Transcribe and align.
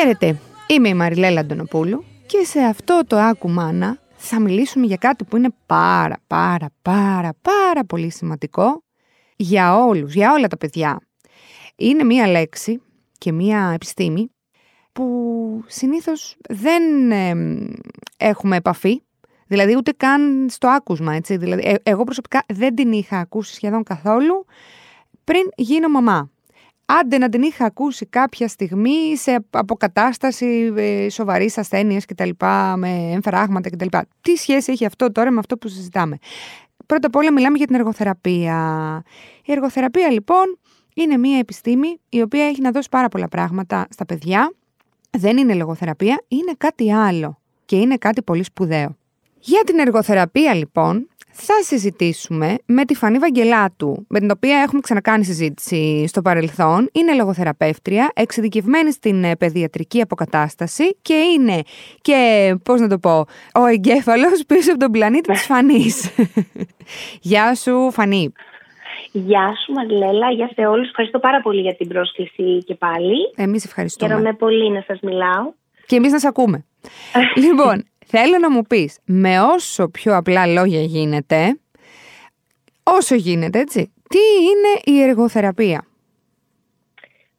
Χαίρετε, 0.00 0.40
είμαι 0.66 0.88
η 0.88 0.94
Μαριλέλα 0.94 1.40
Αντωνοπούλου 1.40 2.04
και 2.26 2.44
σε 2.44 2.60
αυτό 2.60 3.00
το 3.06 3.16
Άκου 3.16 3.50
Μάνα 3.50 3.98
θα 4.16 4.40
μιλήσουμε 4.40 4.86
για 4.86 4.96
κάτι 4.96 5.24
που 5.24 5.36
είναι 5.36 5.48
πάρα 5.66 6.16
πάρα 6.26 6.70
πάρα 6.82 7.30
πάρα 7.42 7.84
πολύ 7.84 8.10
σημαντικό 8.10 8.82
για 9.36 9.76
όλους, 9.76 10.14
για 10.14 10.32
όλα 10.32 10.48
τα 10.48 10.56
παιδιά. 10.56 11.00
Είναι 11.76 12.04
μία 12.04 12.26
λέξη 12.26 12.82
και 13.18 13.32
μία 13.32 13.70
επιστήμη 13.74 14.30
που 14.92 15.64
συνήθως 15.66 16.36
δεν 16.48 16.82
έχουμε 18.16 18.56
επαφή, 18.56 19.02
δηλαδή 19.46 19.76
ούτε 19.76 19.92
καν 19.92 20.46
στο 20.50 20.68
άκουσμα, 20.68 21.14
έτσι. 21.14 21.36
Δηλαδή, 21.36 21.62
ε, 21.64 21.74
εγώ 21.82 22.04
προσωπικά 22.04 22.44
δεν 22.48 22.74
την 22.74 22.92
είχα 22.92 23.18
ακούσει 23.18 23.54
σχεδόν 23.54 23.82
καθόλου 23.82 24.44
πριν 25.24 25.42
γίνω 25.56 25.88
μαμά. 25.88 26.30
Άντε 26.98 27.18
να 27.18 27.28
την 27.28 27.42
είχα 27.42 27.64
ακούσει 27.64 28.06
κάποια 28.06 28.48
στιγμή 28.48 29.16
σε 29.16 29.44
αποκατάσταση 29.50 30.72
ε, 30.76 31.08
σοβαρής 31.10 31.58
ασθένειας 31.58 32.04
κτλ. 32.04 32.30
με 32.76 32.88
εμφράγματα 33.12 33.70
κτλ. 33.70 33.98
Τι 34.20 34.36
σχέση 34.36 34.72
έχει 34.72 34.84
αυτό 34.84 35.12
τώρα 35.12 35.30
με 35.30 35.38
αυτό 35.38 35.56
που 35.56 35.68
συζητάμε; 35.68 36.18
Πρώτα 36.86 37.06
απ' 37.06 37.16
όλα 37.16 37.32
μιλάμε 37.32 37.56
για 37.56 37.66
την 37.66 37.74
εργοθεραπεία. 37.74 39.02
Η 39.44 39.52
εργοθεραπεία 39.52 40.10
λοιπόν 40.10 40.58
είναι 40.94 41.16
μια 41.16 41.38
επιστήμη 41.38 42.00
η 42.08 42.22
οποία 42.22 42.46
έχει 42.46 42.60
να 42.60 42.70
δώσει 42.70 42.88
πάρα 42.88 43.08
πολλά 43.08 43.28
πράγματα 43.28 43.86
στα 43.90 44.06
παιδιά. 44.06 44.52
Δεν 45.10 45.36
είναι 45.36 45.54
λογοθεραπεία, 45.54 46.24
είναι 46.28 46.52
κάτι 46.58 46.92
άλλο 46.92 47.38
και 47.64 47.76
είναι 47.76 47.96
κάτι 47.96 48.22
πολύ 48.22 48.44
σπουδαίο. 48.44 48.96
Για 49.38 49.60
την 49.66 49.78
εργοθεραπεία 49.78 50.54
λοιπόν 50.54 51.08
θα 51.40 51.62
συζητήσουμε 51.62 52.56
με 52.66 52.84
τη 52.84 52.94
Φανή 52.94 53.18
Βαγγελάτου, 53.18 54.06
με 54.08 54.18
την 54.18 54.30
οποία 54.30 54.58
έχουμε 54.58 54.80
ξανακάνει 54.80 55.24
συζήτηση 55.24 56.06
στο 56.06 56.22
παρελθόν. 56.22 56.90
Είναι 56.92 57.14
λογοθεραπεύτρια, 57.14 58.10
εξειδικευμένη 58.14 58.92
στην 58.92 59.24
ε, 59.24 59.36
παιδιατρική 59.36 60.00
αποκατάσταση 60.00 60.96
και 61.02 61.14
είναι 61.14 61.62
και, 62.00 62.18
πώς 62.64 62.80
να 62.80 62.88
το 62.88 62.98
πω, 62.98 63.18
ο 63.54 63.66
εγκέφαλος 63.66 64.44
πίσω 64.46 64.70
από 64.70 64.80
τον 64.80 64.90
πλανήτη 64.90 65.32
της 65.32 65.44
Φανής. 65.44 66.14
Γεια 67.30 67.54
σου 67.54 67.90
Φανή. 67.92 68.32
Γεια 69.12 69.52
σου 69.64 69.72
Μαριλέλα, 69.72 70.30
γεια 70.30 70.50
σε 70.54 70.66
όλους. 70.66 70.88
Ευχαριστώ 70.88 71.18
πάρα 71.18 71.40
πολύ 71.40 71.60
για 71.60 71.76
την 71.76 71.88
πρόσκληση 71.88 72.58
και 72.64 72.74
πάλι. 72.74 73.16
Εμείς 73.36 73.64
ευχαριστούμε. 73.64 74.10
Χαίρομαι 74.10 74.32
πολύ 74.32 74.70
να 74.70 74.84
σας 74.86 75.00
μιλάω. 75.00 75.52
Και 75.86 75.96
εμείς 75.96 76.12
να 76.12 76.18
σας 76.18 76.28
ακούμε. 76.28 76.64
λοιπόν, 77.44 77.89
Θέλω 78.12 78.38
να 78.38 78.50
μου 78.50 78.62
πεις 78.62 78.98
με 79.04 79.40
όσο 79.40 79.88
πιο 79.88 80.16
απλά 80.16 80.46
λόγια 80.46 80.80
γίνεται, 80.80 81.60
όσο 82.82 83.14
γίνεται 83.14 83.58
έτσι, 83.58 83.92
τι 84.08 84.18
είναι 84.18 84.98
η 84.98 85.02
εργοθεραπεία; 85.02 85.84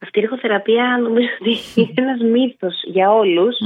Αυτή 0.03 0.19
η 0.19 0.22
εργοθεραπεία 0.23 0.99
νομίζω 1.02 1.27
ότι 1.39 1.52
είναι 1.75 1.94
ένας 1.95 2.22
μύθος 2.22 2.75
για 2.86 3.11
ολους 3.11 3.58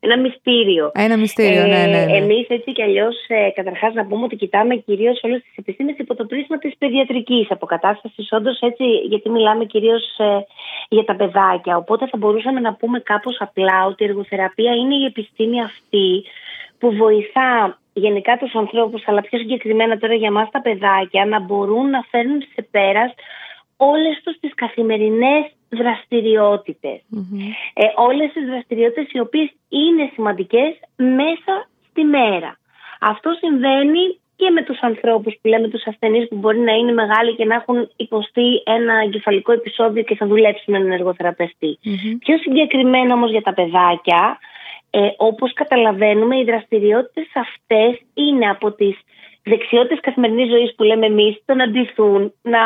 Ένα 0.00 0.18
μυστήριο. 0.18 0.90
Ένα 0.94 1.16
μυστήριο, 1.16 1.66
ναι, 1.66 1.86
ναι, 1.86 2.04
ναι. 2.04 2.16
Εμείς 2.16 2.46
έτσι 2.48 2.72
κι 2.72 2.82
αλλιώς 2.82 3.16
ε, 3.28 3.50
καταρχάς 3.54 3.94
να 3.94 4.06
πούμε 4.06 4.24
ότι 4.24 4.36
κοιτάμε 4.36 4.76
κυρίως 4.76 5.20
όλες 5.22 5.42
τις 5.42 5.56
επιστήμες 5.56 5.96
υπό 5.98 6.14
το 6.14 6.24
πρίσμα 6.24 6.58
της 6.58 6.76
παιδιατρικής 6.78 7.50
αποκατάστασης. 7.50 8.32
Όντως 8.32 8.60
έτσι 8.60 8.84
γιατί 8.84 9.30
μιλάμε 9.30 9.64
κυρίως 9.64 10.18
ε, 10.18 10.46
για 10.94 11.04
τα 11.04 11.16
παιδάκια. 11.16 11.76
Οπότε 11.76 12.06
θα 12.06 12.16
μπορούσαμε 12.16 12.60
να 12.60 12.74
πούμε 12.74 13.00
κάπως 13.00 13.36
απλά 13.40 13.84
ότι 13.86 14.02
η 14.04 14.06
εργοθεραπεία 14.06 14.72
είναι 14.72 14.94
η 14.94 15.04
επιστήμη 15.04 15.62
αυτή 15.62 16.24
που 16.78 16.92
βοηθά 16.92 17.78
γενικά 17.92 18.36
τους 18.36 18.54
ανθρώπους 18.54 19.02
αλλά 19.06 19.20
πιο 19.20 19.38
συγκεκριμένα 19.38 19.98
τώρα 19.98 20.14
για 20.14 20.30
μας 20.30 20.50
τα 20.50 20.60
παιδάκια 20.60 21.24
να 21.24 21.40
μπορούν 21.40 21.90
να 21.90 22.02
φέρνουν 22.10 22.42
σε 22.54 22.62
πέρας 22.70 23.14
όλες 23.76 24.20
τους 24.24 24.38
τις 24.40 24.54
καθημερινές 24.54 25.44
δραστηριότητες. 25.68 27.00
Ε, 27.74 27.84
όλες 27.96 28.32
τις 28.32 28.46
δραστηριότητες 28.46 29.12
οι 29.12 29.20
οποίες 29.20 29.52
είναι 29.68 30.10
σημαντικές 30.12 30.70
μέσα 30.96 31.68
στη 31.88 32.04
μέρα. 32.04 32.58
Αυτό 33.00 33.30
συμβαίνει 33.32 34.20
και 34.36 34.50
με 34.50 34.62
τους 34.62 34.78
ανθρώπους 34.80 35.34
που 35.40 35.48
λέμε 35.48 35.68
τους 35.68 35.86
ασθενείς 35.86 36.28
που 36.28 36.36
μπορεί 36.36 36.58
να 36.58 36.72
είναι 36.72 36.92
μεγάλοι 36.92 37.34
και 37.36 37.44
να 37.44 37.54
έχουν 37.54 37.90
υποστεί 37.96 38.62
ένα 38.64 38.94
εγκεφαλικό 39.04 39.52
επεισόδιο 39.52 40.02
και 40.02 40.16
θα 40.16 40.26
δουλέψουν 40.26 40.74
με 40.74 40.78
έναν 40.78 40.90
εργοθεραπευτή. 40.90 41.78
Πιο 42.18 42.38
συγκεκριμένα 42.38 43.14
όμως 43.14 43.30
για 43.30 43.42
τα 43.42 43.54
παιδάκια, 43.54 44.38
ε, 44.90 45.08
όπως 45.16 45.52
καταλαβαίνουμε 45.52 46.38
οι 46.38 46.44
δραστηριότητες 46.44 47.26
αυτές 47.34 48.00
είναι 48.14 48.48
από 48.48 48.72
τις 48.72 48.98
δεξιότητες 49.44 50.00
καθημερινής 50.00 50.50
ζωής 50.50 50.74
που 50.74 50.82
λέμε 50.82 51.06
εμείς 51.06 51.42
το 51.44 51.54
να 51.54 51.66
ντυθούν, 51.68 52.32
να, 52.42 52.58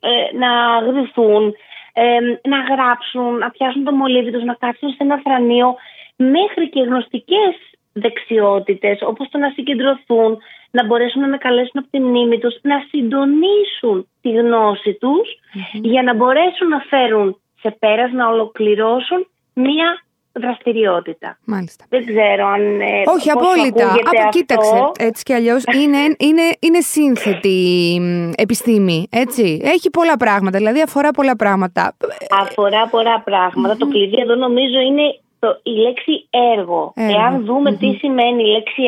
ε, 0.00 0.36
να 0.36 0.50
γδυθούν, 0.86 1.54
ε, 1.92 2.48
να 2.48 2.58
γράψουν, 2.60 3.38
να 3.38 3.50
πιάσουν 3.50 3.84
το 3.84 3.92
μολύβι 3.92 4.30
τους, 4.30 4.44
να 4.44 4.54
κάτσουν 4.54 4.88
σε 4.88 4.96
ένα 4.98 5.20
θρανείο 5.24 5.74
μέχρι 6.16 6.68
και 6.68 6.80
γνωστικές 6.80 7.54
δεξιότητες 7.92 8.98
όπως 9.02 9.28
το 9.28 9.38
να 9.38 9.50
συγκεντρωθούν, 9.50 10.38
να 10.70 10.86
μπορέσουν 10.86 11.20
να 11.20 11.26
ανακαλέσουν 11.26 11.78
από 11.80 11.88
τη 11.90 12.00
μνήμη 12.00 12.38
τους, 12.38 12.58
να 12.62 12.76
συντονίσουν 12.88 14.08
τη 14.20 14.30
γνώση 14.30 14.92
τους 14.94 15.28
για 15.72 16.02
να 16.02 16.14
μπορέσουν 16.14 16.68
να 16.68 16.78
φέρουν 16.78 17.40
σε 17.60 17.76
πέρας, 17.78 18.12
να 18.12 18.28
ολοκληρώσουν 18.28 19.26
μία 19.52 20.02
δραστηριότητα. 20.32 21.38
Μάλιστα. 21.44 21.84
Δεν 21.88 22.06
ξέρω 22.06 22.46
αν. 22.46 22.80
Ε, 22.80 23.02
Όχι, 23.06 23.30
απόλυτα. 23.30 23.88
Από, 23.88 24.28
κοίταξε. 24.30 24.90
Έτσι 24.98 25.22
κι 25.22 25.32
αλλιώς 25.32 25.64
είναι, 25.74 25.98
είναι, 26.18 26.42
είναι 26.60 26.80
σύνθετη 26.80 28.00
επιστήμη. 28.36 29.06
Έτσι. 29.10 29.60
Έχει 29.64 29.90
πολλά 29.90 30.16
πράγματα. 30.16 30.58
Δηλαδή 30.58 30.82
αφορά 30.82 31.10
πολλά 31.10 31.36
πράγματα. 31.36 31.96
Αφορά 32.40 32.88
πολλά 32.88 33.22
Το 33.78 33.88
κλειδί 33.88 34.20
εδώ 34.20 34.34
νομίζω 34.34 34.78
είναι 34.78 35.02
το, 35.40 35.60
η 35.62 35.70
λέξη 35.70 36.28
έργο. 36.30 36.92
Εάν 36.96 37.44
δουμε 37.44 37.70
τι 37.72 37.92
σημαίνει 37.92 38.42
η 38.42 38.46
λέξη 38.46 38.82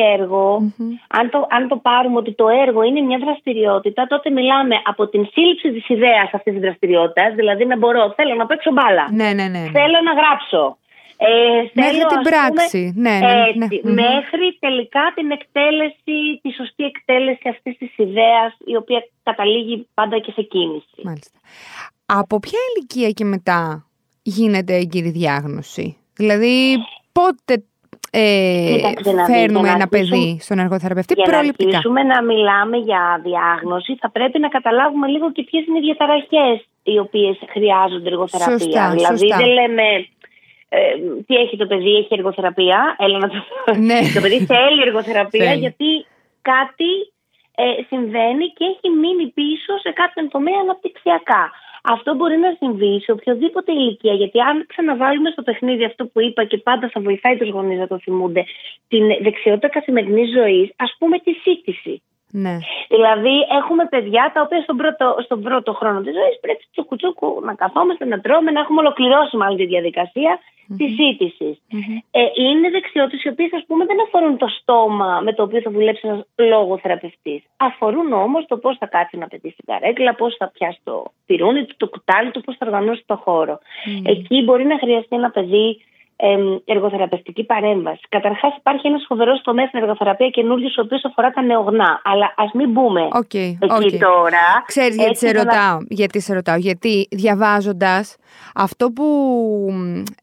αν, 1.07 1.29
το, 1.29 1.47
αν 1.49 1.67
το 1.67 1.77
πάρουμε 1.77 2.17
ότι 2.17 2.33
το 2.33 2.47
έργο 2.47 2.81
είναι 2.83 3.01
μια 3.01 3.17
δραστηριότητα, 3.17 4.07
τότε 4.07 4.29
μιλάμε 4.29 4.75
από 4.83 5.07
την 5.07 5.27
σύλληψη 5.31 5.71
της 5.71 5.89
ιδέας 5.89 6.29
αυτής 6.33 6.53
της 6.53 6.61
δραστηριότητας, 6.61 7.33
δηλαδή 7.35 7.65
να 7.65 7.77
μπορώ, 7.77 8.13
θέλω 8.15 8.35
να 8.35 8.45
παίξω 8.45 8.71
μπάλα. 8.71 9.05
Ναι, 9.11 9.29
ναι, 9.33 9.47
ναι, 9.53 9.63
θέλω 9.77 9.99
να 10.07 10.13
γράψω. 10.19 10.77
Ε, 11.17 11.81
μέχρι 11.81 12.05
την 12.13 12.21
πράξη. 12.29 12.93
Ναι, 12.95 13.19
ναι, 13.19 13.55
ναι, 13.55 13.91
Μέχρι 14.01 14.57
τελικά 14.59 15.11
την 15.15 15.31
εκτέλεση, 15.31 16.39
τη 16.41 16.51
σωστή 16.53 16.83
εκτέλεση 16.83 17.49
αυτής 17.49 17.77
της 17.77 17.97
ιδέας, 17.97 18.51
η 18.65 18.75
οποία 18.75 19.07
καταλήγει 19.23 19.87
πάντα 19.93 20.19
και 20.19 20.31
σε 20.31 20.41
κίνηση. 20.41 21.01
Μάλιστα. 21.03 21.39
Από 22.05 22.39
ποια 22.39 22.59
ηλικία 22.75 23.09
και 23.09 23.25
μετά 23.25 23.85
γίνεται 24.21 24.73
έγκυρη 24.73 25.09
διάγνωση, 25.09 25.97
Δηλαδή 26.15 26.77
πότε 27.11 27.63
ε, 28.11 28.77
φέρνουμε 29.27 29.69
ένα 29.69 29.87
παιδί 29.87 30.37
στον 30.41 30.59
εργοθεραπευτή 30.59 31.13
για 31.13 31.23
προληπτικά; 31.23 31.77
Για 31.77 31.89
να 31.91 32.03
να 32.03 32.23
μιλάμε 32.23 32.77
για 32.77 33.21
διάγνωση 33.23 33.95
θα 33.99 34.09
πρέπει 34.09 34.39
να 34.39 34.47
καταλάβουμε 34.47 35.07
λίγο 35.07 35.31
και 35.31 35.43
ποιες 35.43 35.65
είναι 35.65 35.77
οι 35.77 35.81
διαταραχές 35.81 36.65
οι 36.83 36.99
οποίες 36.99 37.37
χρειάζονται 37.49 38.09
εργοθεραπεία. 38.09 38.57
Σωστά, 38.59 38.89
δηλαδή 38.89 39.27
σωστά. 39.27 39.37
δεν 39.37 39.47
λέμε 39.47 39.87
ε, 40.69 40.79
τι 41.25 41.35
έχει 41.35 41.57
το 41.57 41.65
παιδί, 41.65 41.93
έχει 41.95 42.13
εργοθεραπεία. 42.19 42.95
Έλα 42.99 43.17
να 43.17 43.29
το 43.29 43.37
ναι. 43.87 43.99
το 44.15 44.21
παιδί 44.21 44.39
θέλει 44.45 44.81
εργοθεραπεία 44.85 45.53
γιατί 45.53 46.05
κάτι 46.41 46.91
ε, 47.55 47.65
συμβαίνει 47.89 48.45
και 48.57 48.65
έχει 48.73 48.87
μείνει 49.01 49.25
πίσω 49.39 49.71
σε 49.83 49.91
κάποιον 50.01 50.29
τομέα 50.29 50.59
αναπτυξιακά. 50.61 51.43
Αυτό 51.85 52.15
μπορεί 52.15 52.37
να 52.37 52.55
συμβεί 52.59 53.01
σε 53.01 53.11
οποιοδήποτε 53.11 53.71
ηλικία, 53.71 54.13
γιατί 54.13 54.39
αν 54.39 54.65
ξαναβάλουμε 54.67 55.29
στο 55.29 55.41
παιχνίδι 55.41 55.85
αυτό 55.85 56.05
που 56.05 56.21
είπα 56.21 56.45
και 56.45 56.57
πάντα 56.57 56.89
θα 56.89 57.01
βοηθάει 57.01 57.37
τους 57.37 57.49
γονείς 57.49 57.79
να 57.79 57.87
το 57.87 57.99
θυμούνται, 57.99 58.43
την 58.87 59.07
δεξιότητα 59.21 59.69
καθημερινής 59.69 60.29
ζωής, 60.31 60.73
ας 60.75 60.95
πούμε 60.99 61.19
τη 61.19 61.31
σύντηση. 61.31 62.01
Ναι. 62.35 62.57
Δηλαδή, 62.95 63.35
έχουμε 63.59 63.85
παιδιά 63.93 64.31
τα 64.33 64.41
οποία 64.41 64.61
στον 64.61 64.77
πρώτο, 64.77 65.15
στον 65.23 65.41
πρώτο 65.41 65.73
χρόνο 65.73 66.01
της 66.01 66.13
ζωής 66.13 66.39
πρέπει 66.41 66.63
τσουκουτσούκου 66.71 67.41
να 67.43 67.53
καθόμαστε, 67.53 68.05
να 68.05 68.19
τρώμε, 68.19 68.51
να 68.51 68.59
έχουμε 68.59 68.79
ολοκληρώσει 68.79 69.37
μάλλον 69.37 69.57
τη 69.57 69.65
διαδικασία 69.65 70.39
mm-hmm. 70.39 70.75
της 70.77 70.89
ζητηση 70.99 71.49
Ε, 72.11 72.21
είναι 72.45 72.69
δεξιότητες 72.69 73.23
οι 73.23 73.29
οποίες, 73.29 73.53
ας 73.53 73.63
πούμε, 73.67 73.85
δεν 73.85 74.01
αφορούν 74.01 74.37
το 74.37 74.47
στόμα 74.47 75.21
με 75.23 75.33
το 75.33 75.43
οποίο 75.43 75.61
θα 75.61 75.71
δουλέψει 75.71 76.07
ένας 76.07 76.21
λογοθεραπευτή. 76.35 77.43
Αφορούν 77.57 78.13
όμως 78.13 78.45
το 78.47 78.57
πώς 78.57 78.77
θα 78.77 78.87
κάτσει 78.87 79.17
να 79.17 79.27
πετύχει 79.27 79.55
την 79.55 79.65
καρέκλα, 79.65 80.15
πώς 80.15 80.35
θα 80.35 80.51
πιάσει 80.53 80.79
το 80.83 81.03
πυρούνι 81.25 81.65
του, 81.65 81.75
το 81.77 81.87
κουτάλι 81.87 82.31
του, 82.31 82.41
πώς 82.41 82.55
θα 82.57 82.65
οργανώσει 82.65 83.03
το 83.05 83.15
χώρο. 83.15 83.59
Εκεί 84.03 84.43
μπορεί 84.43 84.65
να 84.65 84.77
χρειαστεί 84.77 85.15
ένα 85.15 85.29
παιδί 85.29 85.81
εργοθεραπευτική 86.65 87.43
παρέμβαση. 87.43 88.01
Καταρχάς, 88.09 88.55
υπάρχει 88.57 88.87
ένας 88.87 89.05
φοβερός 89.07 89.41
τομέας 89.41 89.67
στην 89.67 89.81
εργοθεραπεία 89.81 90.29
καινούριο, 90.29 90.69
ο 90.77 90.81
οποίος 90.81 91.05
αφορά 91.05 91.31
τα 91.31 91.41
νεογνά. 91.41 92.01
Αλλά 92.03 92.33
ας 92.37 92.51
μην 92.53 92.71
μπούμε 92.71 93.07
okay, 93.11 93.57
εκεί 93.59 93.97
τώρα. 93.97 94.63
Ξέρεις 94.65 94.95
γιατί 94.95 95.17
σε 95.17 95.31
ρωτάω. 95.31 95.77
Γιατί 95.89 96.21
σε 96.21 96.33
ρωτάω. 96.33 96.57
Γιατί 96.57 97.07
διαβάζοντας, 97.11 98.15
αυτό 98.55 98.91
που 98.91 99.05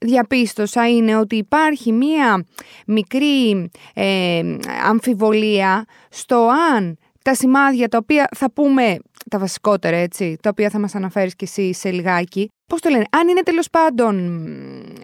διαπίστωσα 0.00 0.88
είναι 0.88 1.16
ότι 1.16 1.36
υπάρχει 1.36 1.92
μία 1.92 2.46
μικρή 2.86 3.70
ε, 3.94 4.40
αμφιβολία 4.88 5.84
στο 6.08 6.48
αν 6.76 6.98
τα 7.24 7.34
σημάδια 7.34 7.88
τα 7.88 7.98
οποία 7.98 8.28
θα 8.36 8.52
πούμε 8.52 8.98
τα 9.30 9.38
βασικότερα, 9.38 9.96
έτσι, 9.96 10.36
τα 10.42 10.50
οποία 10.50 10.70
θα 10.70 10.78
μας 10.78 10.94
αναφέρεις 10.94 11.36
κι 11.36 11.44
εσύ 11.44 11.74
σε 11.74 11.90
λιγάκι. 11.90 12.50
Πώς 12.66 12.80
το 12.80 12.88
λένε, 12.88 13.04
αν 13.10 13.28
είναι 13.28 13.42
τέλος 13.42 13.70
πάντων. 13.70 14.16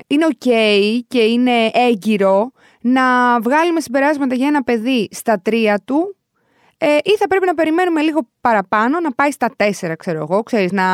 Είναι 0.07 0.27
OK 0.31 0.49
και 1.09 1.19
είναι 1.19 1.71
έγκυρο 1.73 2.51
να 2.81 3.03
βγάλουμε 3.41 3.81
συμπεράσματα 3.81 4.35
για 4.35 4.47
ένα 4.47 4.63
παιδί 4.63 5.09
στα 5.11 5.41
τρία 5.41 5.83
του 5.85 6.17
ε, 6.79 6.97
ή 7.05 7.11
θα 7.19 7.27
πρέπει 7.27 7.47
να 7.47 7.55
περιμένουμε 7.55 8.01
λίγο 8.01 8.21
παραπάνω, 8.41 9.01
να 9.01 9.13
πάει 9.13 9.31
στα 9.31 9.55
τέσσερα, 9.57 9.97
ξέρω 9.97 10.19
εγώ, 10.19 10.43
ξέρεις, 10.43 10.73
να, 10.73 10.85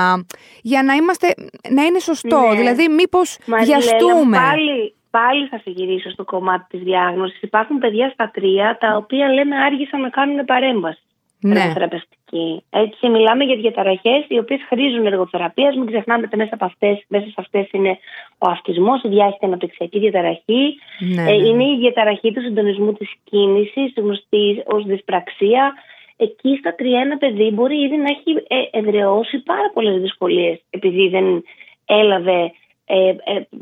για 0.63 0.83
να, 0.83 0.95
είμαστε, 0.95 1.35
να 1.71 1.83
είναι 1.83 1.99
σωστό. 1.99 2.41
Ναι. 2.41 2.57
Δηλαδή, 2.57 2.89
μήπως 2.89 3.39
βιαστούμε. 3.65 4.37
Πάλι, 4.37 4.95
πάλι 5.11 5.47
θα 5.49 5.59
σε 5.59 5.71
γυρίσω 5.71 6.11
στο 6.11 6.25
κομμάτι 6.25 6.65
της 6.69 6.81
διάγνωσης. 6.83 7.43
Υπάρχουν 7.43 7.79
παιδιά 7.79 8.11
στα 8.13 8.31
τρία 8.31 8.77
τα 8.81 8.97
οποία 8.97 9.29
λέμε 9.29 9.57
άργησαν 9.57 10.01
να 10.01 10.09
κάνουν 10.09 10.45
παρέμβαση. 10.45 11.03
Ναι. 11.43 11.73
Θεραπευτική. 11.73 12.63
Έτσι, 12.71 13.09
μιλάμε 13.09 13.45
για 13.45 13.57
διαταραχές 13.57 14.25
οι 14.29 14.39
οποίες 14.39 14.61
χρήζουν 14.69 15.07
εργοθεραπείας. 15.07 15.77
Μην 15.77 15.87
ξεχνάμε 15.87 16.25
ότι 16.27 16.37
μέσα, 16.37 16.55
από 16.55 16.65
αυτές, 16.65 17.05
μέσα 17.09 17.27
σε 17.27 17.35
αυτές 17.37 17.69
είναι 17.73 17.99
ο 18.39 18.49
αυτισμός, 18.49 19.03
η 19.03 19.09
διάχυτη 19.09 19.45
αναπτυξιακή 19.45 19.99
διαταραχή. 19.99 20.79
Ναι, 20.99 21.23
Ε, 21.23 21.25
ναι. 21.25 21.47
είναι 21.47 21.65
η 21.65 21.77
διαταραχή 21.79 22.33
του 22.33 22.41
συντονισμού 22.41 22.93
της 22.93 23.11
κίνησης, 23.25 23.93
γνωστής 23.97 24.63
ως 24.65 24.85
δυσπραξία. 24.85 25.75
Εκεί 26.17 26.57
στα 26.57 26.75
τρία 26.75 27.01
ένα 27.01 27.17
παιδί 27.17 27.51
μπορεί 27.51 27.77
ήδη 27.83 27.97
να 27.97 28.11
έχει 28.11 28.45
ε, 28.49 28.79
εδραιώσει 28.79 29.39
πάρα 29.39 29.71
πολλές 29.75 30.01
δυσκολίες 30.01 30.61
επειδή 30.71 31.09
δεν 31.09 31.45
έλαβε 31.87 32.53
ε, 32.87 33.09
ε, 33.09 33.15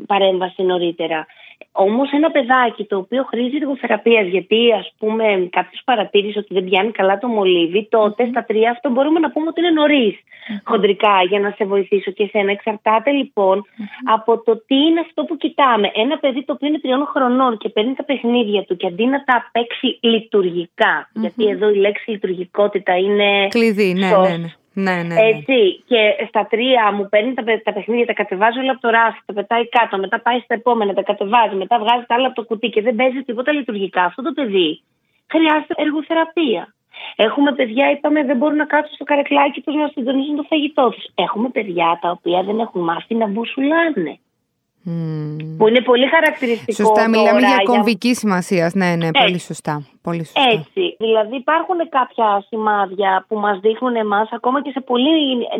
παρέμβαση 0.07 0.63
νωρίτερα. 0.63 1.25
Όμως 1.71 2.11
ένα 2.11 2.31
παιδάκι 2.31 2.83
το 2.85 2.97
οποίο 2.97 3.23
χρήζει 3.23 3.55
εργοθεραπεία, 3.55 4.21
γιατί 4.21 4.71
ας 4.79 4.93
πούμε 4.97 5.47
κάποιος 5.51 5.81
παρατήρησε 5.85 6.39
ότι 6.39 6.53
δεν 6.53 6.63
πιάνει 6.63 6.91
καλά 6.91 7.17
το 7.17 7.27
μολύβι, 7.27 7.87
τότε 7.89 8.27
στα 8.29 8.43
τρία 8.43 8.71
αυτό 8.71 8.89
μπορούμε 8.89 9.19
να 9.19 9.31
πούμε 9.31 9.47
ότι 9.47 9.59
είναι 9.59 9.69
νωρίς 9.69 10.15
χοντρικά 10.63 11.23
για 11.29 11.39
να 11.39 11.49
σε 11.57 11.65
βοηθήσω 11.65 12.11
και 12.11 12.23
εσένα. 12.23 12.51
Εξαρτάται 12.51 13.11
λοιπόν 13.11 13.65
από 14.03 14.43
το 14.43 14.63
τι 14.67 14.75
είναι 14.75 14.99
αυτό 14.99 15.23
που 15.23 15.37
κοιτάμε. 15.37 15.91
Ένα 15.93 16.17
παιδί 16.17 16.43
το 16.45 16.53
οποίο 16.53 16.67
είναι 16.67 16.79
τριών 16.79 17.05
χρονών 17.05 17.57
και 17.57 17.69
παίρνει 17.69 17.93
τα 17.93 18.03
παιχνίδια 18.03 18.63
του 18.63 18.75
και 18.75 18.87
αντί 18.87 19.05
να 19.05 19.23
τα 19.23 19.49
παίξει 19.51 19.99
λειτουργικά, 20.01 21.09
γιατί 21.13 21.47
εδώ 21.47 21.69
η 21.69 21.75
λέξη 21.75 22.11
λειτουργικότητα 22.11 22.97
είναι. 22.97 23.47
Κλειδί, 23.47 23.93
ναι, 23.93 24.07
σωστ. 24.07 24.29
ναι, 24.29 24.37
ναι. 24.37 24.53
Ναι, 24.73 24.95
ναι, 24.95 25.03
ναι. 25.03 25.21
Έτσι, 25.21 25.83
και 25.85 26.25
στα 26.27 26.47
τρία 26.49 26.91
μου 26.91 27.09
παίρνει 27.09 27.33
τα, 27.33 27.43
παι- 27.43 27.63
τα 27.63 27.73
παιχνίδια, 27.73 28.05
τα 28.05 28.13
κατεβάζει 28.13 28.59
όλα 28.59 28.71
από 28.71 28.81
το 28.81 28.89
ράφι, 28.89 29.19
τα 29.25 29.33
πετάει 29.33 29.69
κάτω, 29.69 29.97
μετά 29.97 30.19
πάει 30.21 30.39
στα 30.39 30.53
επόμενα, 30.53 30.93
τα 30.93 31.01
κατεβάζει, 31.01 31.55
μετά 31.55 31.79
βγάζει 31.79 32.05
τα 32.07 32.15
άλλα 32.15 32.27
από 32.27 32.35
το 32.35 32.43
κουτί 32.43 32.69
και 32.69 32.81
δεν 32.81 32.95
παίζει 32.95 33.21
τίποτα 33.21 33.51
λειτουργικά. 33.51 34.03
Αυτό 34.03 34.21
το 34.21 34.31
παιδί 34.31 34.81
χρειάζεται 35.27 35.73
εργοθεραπεία. 35.77 36.73
Έχουμε 37.15 37.53
παιδιά, 37.53 37.91
είπαμε, 37.91 38.23
δεν 38.23 38.37
μπορούν 38.37 38.57
να 38.57 38.65
κάτσουν 38.65 38.95
στο 38.95 39.03
καρεκλάκι 39.03 39.61
τους 39.61 39.75
να 39.75 39.87
συντονίζουν 39.87 40.35
το 40.35 40.43
φαγητό 40.43 40.89
τους. 40.89 41.05
Έχουμε 41.15 41.49
παιδιά 41.49 41.99
τα 42.01 42.09
οποία 42.11 42.43
δεν 42.43 42.59
έχουν 42.59 42.81
μάθει 42.81 43.15
να 43.15 43.27
μπουσουλάνε. 43.27 44.19
Μμμ. 44.83 45.57
Που 45.57 45.67
είναι 45.67 45.81
πολύ 45.81 46.07
χαρακτηριστικό. 46.07 46.83
Σωστά, 46.83 47.09
μιλάμε 47.09 47.39
τώρα 47.39 47.47
για 47.47 47.57
κομβική 47.63 48.13
σημασία. 48.15 48.71
Ναι, 48.73 48.95
ναι, 48.95 49.11
πολύ 49.11 49.33
Έτσι. 49.33 49.45
σωστά. 49.45 49.85
Πολύ 50.01 50.25
σωστά. 50.25 50.41
Έτσι. 50.51 50.95
Δηλαδή 50.99 51.35
υπάρχουν 51.35 51.77
κάποια 51.89 52.45
σημάδια 52.47 53.25
που 53.27 53.35
μας 53.37 53.59
δείχνουν 53.59 53.95
εμάς 53.95 54.29
ακόμα 54.31 54.61
και 54.61 54.71
σε 54.71 54.81
πολύ 54.81 55.11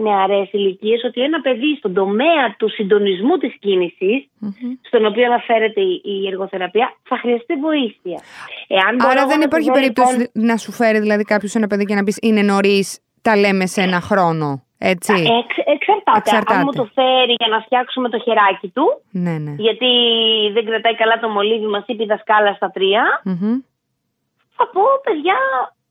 νεαρές 0.02 0.52
ηλικίες 0.52 1.04
ότι 1.04 1.22
ένα 1.22 1.42
παιδί 1.42 1.76
στον 1.78 1.94
τομέα 1.94 2.56
του 2.58 2.70
συντονισμού 2.70 3.38
της 3.38 3.54
κίνησης 3.60 4.30
Μμμ. 4.40 4.52
στον 4.82 5.06
οποίο 5.06 5.26
αναφέρεται 5.26 5.82
η 5.82 6.02
η 6.04 6.28
εργοθεραπεία 6.28 6.94
θα 7.04 7.18
χρειαστεί 7.18 7.54
βοήθεια. 7.56 8.20
Εάν 8.68 8.96
μπορώ 8.96 9.10
Άρα 9.12 9.20
εγώ 9.20 9.30
δεν 9.30 9.38
να 9.40 9.44
υπάρχει 9.44 9.68
του 9.68 9.74
δω, 9.74 9.80
περίπτωση 9.80 10.18
λοιπόν, 10.18 10.46
να 10.46 10.58
σου 10.58 10.72
φέρει 10.72 11.00
δηλαδή 11.00 11.24
κάποιος 11.24 11.56
ένα 11.56 11.68
παιδί 11.68 11.86
και 11.86 11.96
να 11.96 12.04
πεις 12.04 12.18
είναι 12.22 12.42
νωρίς, 12.42 13.00
τα 13.22 13.38
λέμε 13.38 13.66
σε 13.66 13.82
ένα 13.82 14.02
χρόνο. 14.02 14.64
Έτσι. 14.84 15.14
εξ- 15.14 15.68
εξαρτάται. 15.74 16.18
Εξαρτάται. 16.18 16.54
Αν 16.60 16.62
μου 16.66 16.72
το 16.72 16.86
φέρει 16.94 17.34
για 17.42 17.48
να 17.48 17.60
φτιάξουμε 17.62 18.10
το 18.10 18.20
χεράκι 18.20 18.68
του, 18.68 18.86
Ναι, 19.12 19.32
ναι. 19.38 19.54
γιατί 19.58 19.90
δεν 20.54 20.66
κρατάει 20.66 20.96
καλά 20.96 21.20
το 21.20 21.30
μολύβι, 21.30 21.66
μας 21.66 21.84
είπε 21.88 22.04
η 22.04 22.06
δασκάλα 22.06 22.54
στα 22.54 22.70
τρία, 22.72 23.22
Μμμ. 23.24 23.58
θα 24.58 24.64
πω, 24.74 24.82
παιδιά, 25.04 25.38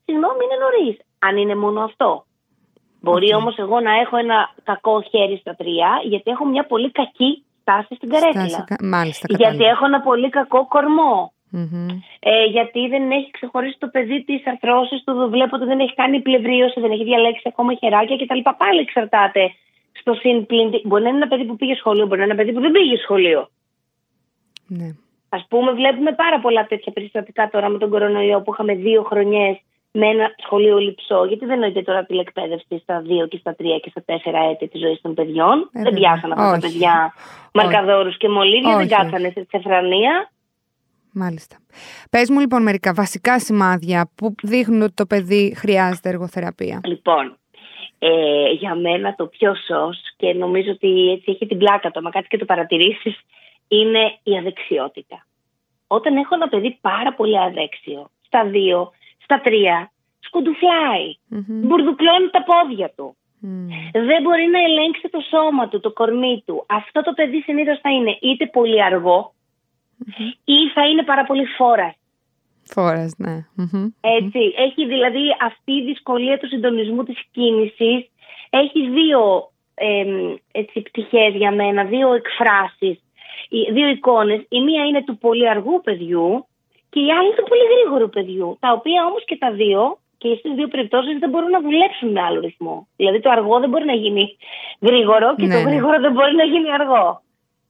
συγγνώμη, 0.04 0.40
είναι 0.44 0.58
νωρίς. 0.64 0.96
Αν 1.18 1.36
είναι 1.36 1.54
μόνο 1.54 1.80
αυτό. 1.80 2.24
Μπορεί 3.02 3.32
Οκ. 3.34 3.40
όμως 3.40 3.56
εγώ 3.58 3.80
να 3.80 3.92
έχω 4.02 4.16
ένα 4.16 4.50
κακό 4.64 5.02
χέρι 5.10 5.36
στα 5.40 5.54
τρία, 5.54 6.00
γιατί 6.04 6.30
έχω 6.30 6.44
μια 6.46 6.64
πολύ 6.66 6.90
κακή 6.90 7.44
στάση 7.60 7.94
στην 7.94 8.08
καρέκλα. 8.10 8.48
Στάση 8.48 8.64
κα- 8.66 8.76
Μάλιστα, 8.86 9.26
Γιατί 9.28 9.42
κατάλαβα. 9.44 9.70
έχω 9.70 9.84
ένα 9.86 10.00
πολύ 10.00 10.28
κακό 10.28 10.66
κορμό. 10.68 11.32
Μμμ. 11.50 11.86
Ε, 12.20 12.44
γιατί 12.44 12.88
δεν 12.88 13.10
έχει 13.10 13.30
ξεχωρίσει 13.30 13.76
το 13.78 13.88
παιδί 13.88 14.24
τι 14.24 14.42
αρθρώσει 14.44 15.02
του, 15.04 15.28
βλέπω 15.30 15.56
ότι 15.56 15.64
δεν 15.64 15.80
έχει 15.80 15.94
κάνει 15.94 16.20
πλευρίωση, 16.20 16.80
δεν 16.80 16.90
έχει 16.90 17.04
διαλέξει 17.04 17.42
ακόμα 17.46 17.74
χεράκια 17.74 18.16
κτλ. 18.16 18.40
Πάλι 18.56 18.80
εξαρτάται 18.80 19.52
στο 20.00 20.14
συν 20.14 20.46
πλην. 20.46 20.70
τι- 20.70 20.86
Μπορεί 20.86 21.02
να 21.02 21.08
είναι 21.08 21.18
ένα 21.18 21.28
παιδί 21.28 21.44
που 21.44 21.56
πήγε 21.56 21.74
σχολείο, 21.74 22.06
μπορεί 22.06 22.18
να 22.18 22.24
είναι 22.24 22.32
ένα 22.32 22.42
παιδί 22.42 22.54
που 22.56 22.60
δεν 22.62 22.70
πήγε 22.70 22.96
σχολείο. 22.96 23.48
Ναι. 24.66 24.88
Α 25.28 25.46
πούμε, 25.48 25.72
βλέπουμε 25.72 26.12
πάρα 26.12 26.40
πολλά 26.40 26.66
τέτοια 26.66 26.92
περιστατικά 26.92 27.48
τώρα 27.52 27.68
με 27.68 27.78
τον 27.78 27.90
κορονοϊό 27.90 28.40
που 28.42 28.52
είχαμε 28.52 28.74
δύο 28.74 29.02
χρονιές 29.02 29.56
με 29.92 30.06
ένα 30.06 30.34
σχολείο 30.44 30.78
λυψό. 30.78 31.24
Γιατί 31.24 31.44
δεν 31.46 31.58
νοείται 31.58 31.82
τώρα 31.82 32.04
τηλεκπαίδευση 32.04 32.78
στα 32.82 33.00
δύο 33.00 33.26
και 33.26 33.36
στα 33.36 33.54
τρία 33.54 33.78
και 33.78 33.90
στα 33.90 34.02
τέσσερα 34.04 34.38
έτη 34.50 34.68
της 34.68 34.80
ζωής 34.80 35.00
των 35.00 35.14
παιδιών. 35.14 35.58
Ε, 35.58 35.68
δεν 35.72 35.82
βέβαια. 35.82 35.98
πιάσαν 35.98 36.32
αυτά 36.32 36.44
τα 36.44 36.50
Όχι. 36.50 36.60
παιδιά 36.60 37.12
Όχι. 37.14 37.50
μαρκαδόρους 37.54 38.16
και 38.16 38.28
μολύβια, 38.28 38.76
δεν 38.76 38.86
Όχι, 38.86 38.88
κάτσανε 38.88 39.30
σε 39.30 39.44
τσεφρανία. 39.44 40.30
Μάλιστα. 41.12 41.56
Πες 42.10 42.30
μου 42.30 42.40
λοιπόν 42.40 42.62
μερικά 42.62 42.92
βασικά 42.94 43.38
σημάδια 43.38 44.10
που 44.14 44.34
δείχνουν 44.42 44.82
ότι 44.82 44.94
το 44.94 45.06
παιδί 45.06 45.54
χρειάζεται 45.56 46.08
εργοθεραπεία. 46.08 46.80
Λοιπόν, 46.84 47.38
ε, 47.98 48.50
για 48.50 48.74
μένα 48.74 49.14
το 49.14 49.26
πιο 49.26 49.54
σως 49.54 49.98
και 50.16 50.32
νομίζω 50.32 50.70
ότι 50.70 51.10
έτσι 51.10 51.30
έχει 51.30 51.46
την 51.46 51.58
πλάκα 51.58 51.90
το, 51.90 52.02
μα 52.02 52.10
κάτι 52.10 52.28
και 52.28 52.38
το 52.38 52.44
παρατηρήσεις, 52.44 53.20
είναι 53.68 54.18
η 54.22 54.38
αδεξιότητα. 54.38 55.26
Όταν 55.86 56.16
έχω 56.16 56.34
ένα 56.34 56.48
παιδί 56.48 56.78
πάρα 56.80 57.12
πολύ 57.14 57.38
αδέξιο, 57.38 58.10
στα 58.26 58.44
δύο, 58.44 58.90
στα 59.18 59.40
τρία, 59.40 59.92
σκουντουφλάει, 60.18 61.08
Μμμ. 61.28 61.66
μπουρδουκλώνει 61.66 62.28
τα 62.30 62.42
πόδια 62.42 62.92
του. 62.96 63.16
Μμ. 63.40 63.66
Δεν 63.92 64.22
μπορεί 64.22 64.46
να 64.46 64.60
ελέγξει 64.68 65.08
το 65.10 65.20
σώμα 65.30 65.68
του, 65.68 65.80
το 65.80 65.92
κορμί 65.92 66.42
του. 66.46 66.64
Αυτό 66.68 67.02
το 67.02 67.12
παιδί 67.12 67.40
συνήθως 67.40 67.78
θα 67.80 67.90
είναι 67.90 68.18
είτε 68.20 68.46
πολύ 68.46 68.82
αργό 68.82 69.34
ή 70.44 70.68
θα 70.74 70.86
είναι 70.88 71.02
πάρα 71.02 71.24
πολύ 71.24 71.44
φόρας. 71.44 71.94
Φόρας, 72.64 73.14
ναι. 73.18 73.46
Μμμ. 73.56 73.88
Έτσι, 74.00 74.54
έχει 74.56 74.86
δηλαδή 74.86 75.20
αυτή 75.40 75.72
η 75.72 75.82
δυσκολία 75.84 76.38
του 76.38 76.46
συντονισμού 76.46 77.02
της 77.04 77.18
κίνησης 77.32 78.10
έχει 78.50 78.88
δύο 78.88 79.50
εμ, 79.74 80.34
έτσι, 80.52 80.80
πτυχές 80.80 81.34
για 81.34 81.52
μένα, 81.52 81.84
δύο 81.84 82.12
εκφράσεις, 82.14 83.02
οι- 83.48 83.72
δύο 83.72 83.88
εικόνες. 83.88 84.40
Η 84.48 84.60
μία 84.60 84.84
είναι 84.84 85.02
του 85.04 85.18
πολύ 85.18 85.48
αργού 85.48 85.80
παιδιού 85.84 86.46
και 86.90 87.00
η 87.00 87.10
άλλη 87.12 87.34
του 87.36 87.44
πολύ 87.48 87.62
γρήγορου 87.74 88.08
παιδιού, 88.10 88.56
τα 88.60 88.72
οποία 88.72 89.04
όμως 89.08 89.24
και 89.24 89.36
τα 89.36 89.50
δύο 89.52 89.98
και 90.18 90.34
στις 90.38 90.52
δύο 90.54 90.68
περιπτώσεις 90.68 91.18
δεν 91.18 91.30
μπορούν 91.30 91.50
να 91.50 91.60
δουλέψουν 91.60 92.10
με 92.10 92.20
άλλο 92.20 92.40
ρυθμό. 92.40 92.88
Δηλαδή 92.96 93.20
το 93.20 93.30
αργό 93.30 93.58
δεν 93.60 93.68
μπορεί 93.70 93.84
να 93.84 93.92
γίνει 93.94 94.36
γρήγορο 94.80 95.34
και 95.36 95.46
Ναι, 95.46 95.54
το 95.54 95.60
ναι. 95.62 95.70
γρήγορο 95.70 96.00
δεν 96.00 96.12
μπορεί 96.12 96.34
να 96.34 96.44
γίνει 96.44 96.72
αργό. 96.72 97.22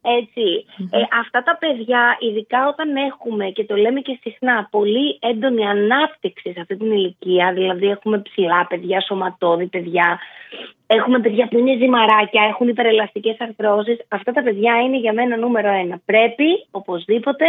Έτσι. 0.02 0.64
Ε, 0.90 1.02
αυτά 1.20 1.42
τα 1.42 1.56
παιδιά, 1.60 2.16
ειδικά 2.20 2.68
όταν 2.68 2.96
έχουμε 2.96 3.50
και 3.50 3.64
το 3.64 3.76
λέμε 3.76 4.00
και 4.00 4.18
συχνά, 4.20 4.68
πολύ 4.70 5.18
έντονη 5.20 5.66
ανάπτυξη 5.66 6.52
σε 6.52 6.60
αυτή 6.60 6.76
την 6.76 6.92
ηλικία, 6.92 7.52
δηλαδή 7.52 7.86
έχουμε 7.86 8.18
ψηλά 8.18 8.66
παιδιά, 8.66 9.00
σωματώδη 9.00 9.66
παιδιά, 9.66 10.20
έχουμε 10.86 11.20
παιδιά 11.20 11.48
που 11.48 11.58
είναι 11.58 11.76
ζυμαράκια, 11.76 12.42
έχουν 12.48 12.68
υπερελαστικές 12.68 13.36
αρθρώσεις. 13.38 13.98
Αυτά 14.08 14.32
τα 14.32 14.42
παιδιά 14.42 14.80
είναι 14.80 14.98
για 14.98 15.12
μένα 15.12 15.36
νούμερο 15.36 15.68
ένα. 15.68 16.00
Πρέπει 16.04 16.66
οπωσδήποτε 16.70 17.46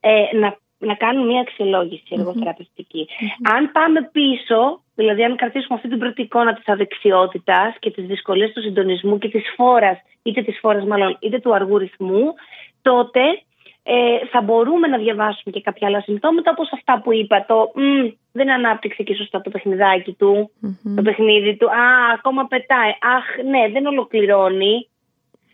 ε, 0.00 0.36
να, 0.36 0.56
να 0.80 0.94
κάνουν 0.94 1.26
μια 1.26 1.40
αξιολόγηση 1.40 2.02
εργοθεραπευτική. 2.08 3.08
Αν 3.54 3.72
πάμε 3.72 4.08
πίσω, 4.12 4.80
δηλαδή 4.94 5.24
αν 5.24 5.36
κρατήσουμε 5.36 5.74
αυτή 5.74 5.88
την 5.88 5.98
πρώτη 5.98 6.22
εικόνα 6.22 6.54
της 6.54 6.68
αδεξιότητας 6.68 7.76
και 7.78 7.90
τις 7.90 8.06
δυσκολίες 8.06 8.52
του 8.52 8.60
συντονισμού 8.60 9.18
και 9.18 9.28
της 9.28 9.52
φόρας, 9.56 9.98
είτε 10.22 10.42
της 10.42 10.58
φόρας 10.60 10.84
μάλλον, 10.84 11.16
είτε 11.20 11.38
του 11.38 11.54
αργού 11.54 11.78
ρυθμού, 11.78 12.34
τότε 12.82 13.20
ε, 13.82 14.26
θα 14.30 14.40
μπορούμε 14.40 14.86
να 14.86 14.98
διαβάσουμε 14.98 15.54
και 15.54 15.60
κάποια 15.60 15.86
άλλα 15.88 16.00
συμπτώματα 16.00 16.50
όπως 16.50 16.72
αυτά 16.72 17.00
που 17.00 17.12
είπα, 17.12 17.44
το 17.48 17.72
«Μμ, 17.74 18.08
δεν 18.32 18.50
ανάπτυξε 18.50 19.02
και 19.02 19.14
σωστά 19.14 19.40
το 19.40 19.50
παιχνιδάκι 19.50 20.12
του, 20.12 20.50
Μμμ. 20.60 20.94
το 20.94 21.02
παιχνίδι 21.02 21.56
του, 21.56 21.66
α, 21.66 22.12
ακόμα 22.14 22.46
πετάει, 22.46 22.90
αχ, 23.16 23.24
ναι, 23.50 23.72
δεν 23.72 23.86
ολοκληρώνει, 23.86 24.88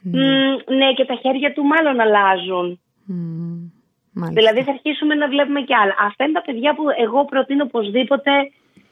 Μμ, 0.03 0.75
ναι, 0.77 0.93
και 0.93 1.05
τα 1.05 1.15
χέρια 1.15 1.53
του 1.53 1.65
μάλλον 1.65 2.01
αλλάζουν. 2.01 2.81
Μμ. 3.05 3.76
Μάλιστα. 4.21 4.41
Δηλαδή 4.41 4.61
θα 4.67 4.73
αρχίσουμε 4.77 5.15
να 5.15 5.29
βλέπουμε 5.29 5.61
και 5.61 5.75
άλλα. 5.83 5.95
Αυτά 6.09 6.25
είναι 6.25 6.33
τα 6.33 6.43
παιδιά 6.47 6.75
που 6.75 6.85
εγώ 7.05 7.25
προτείνω 7.25 7.65
οπωσδήποτε 7.71 8.31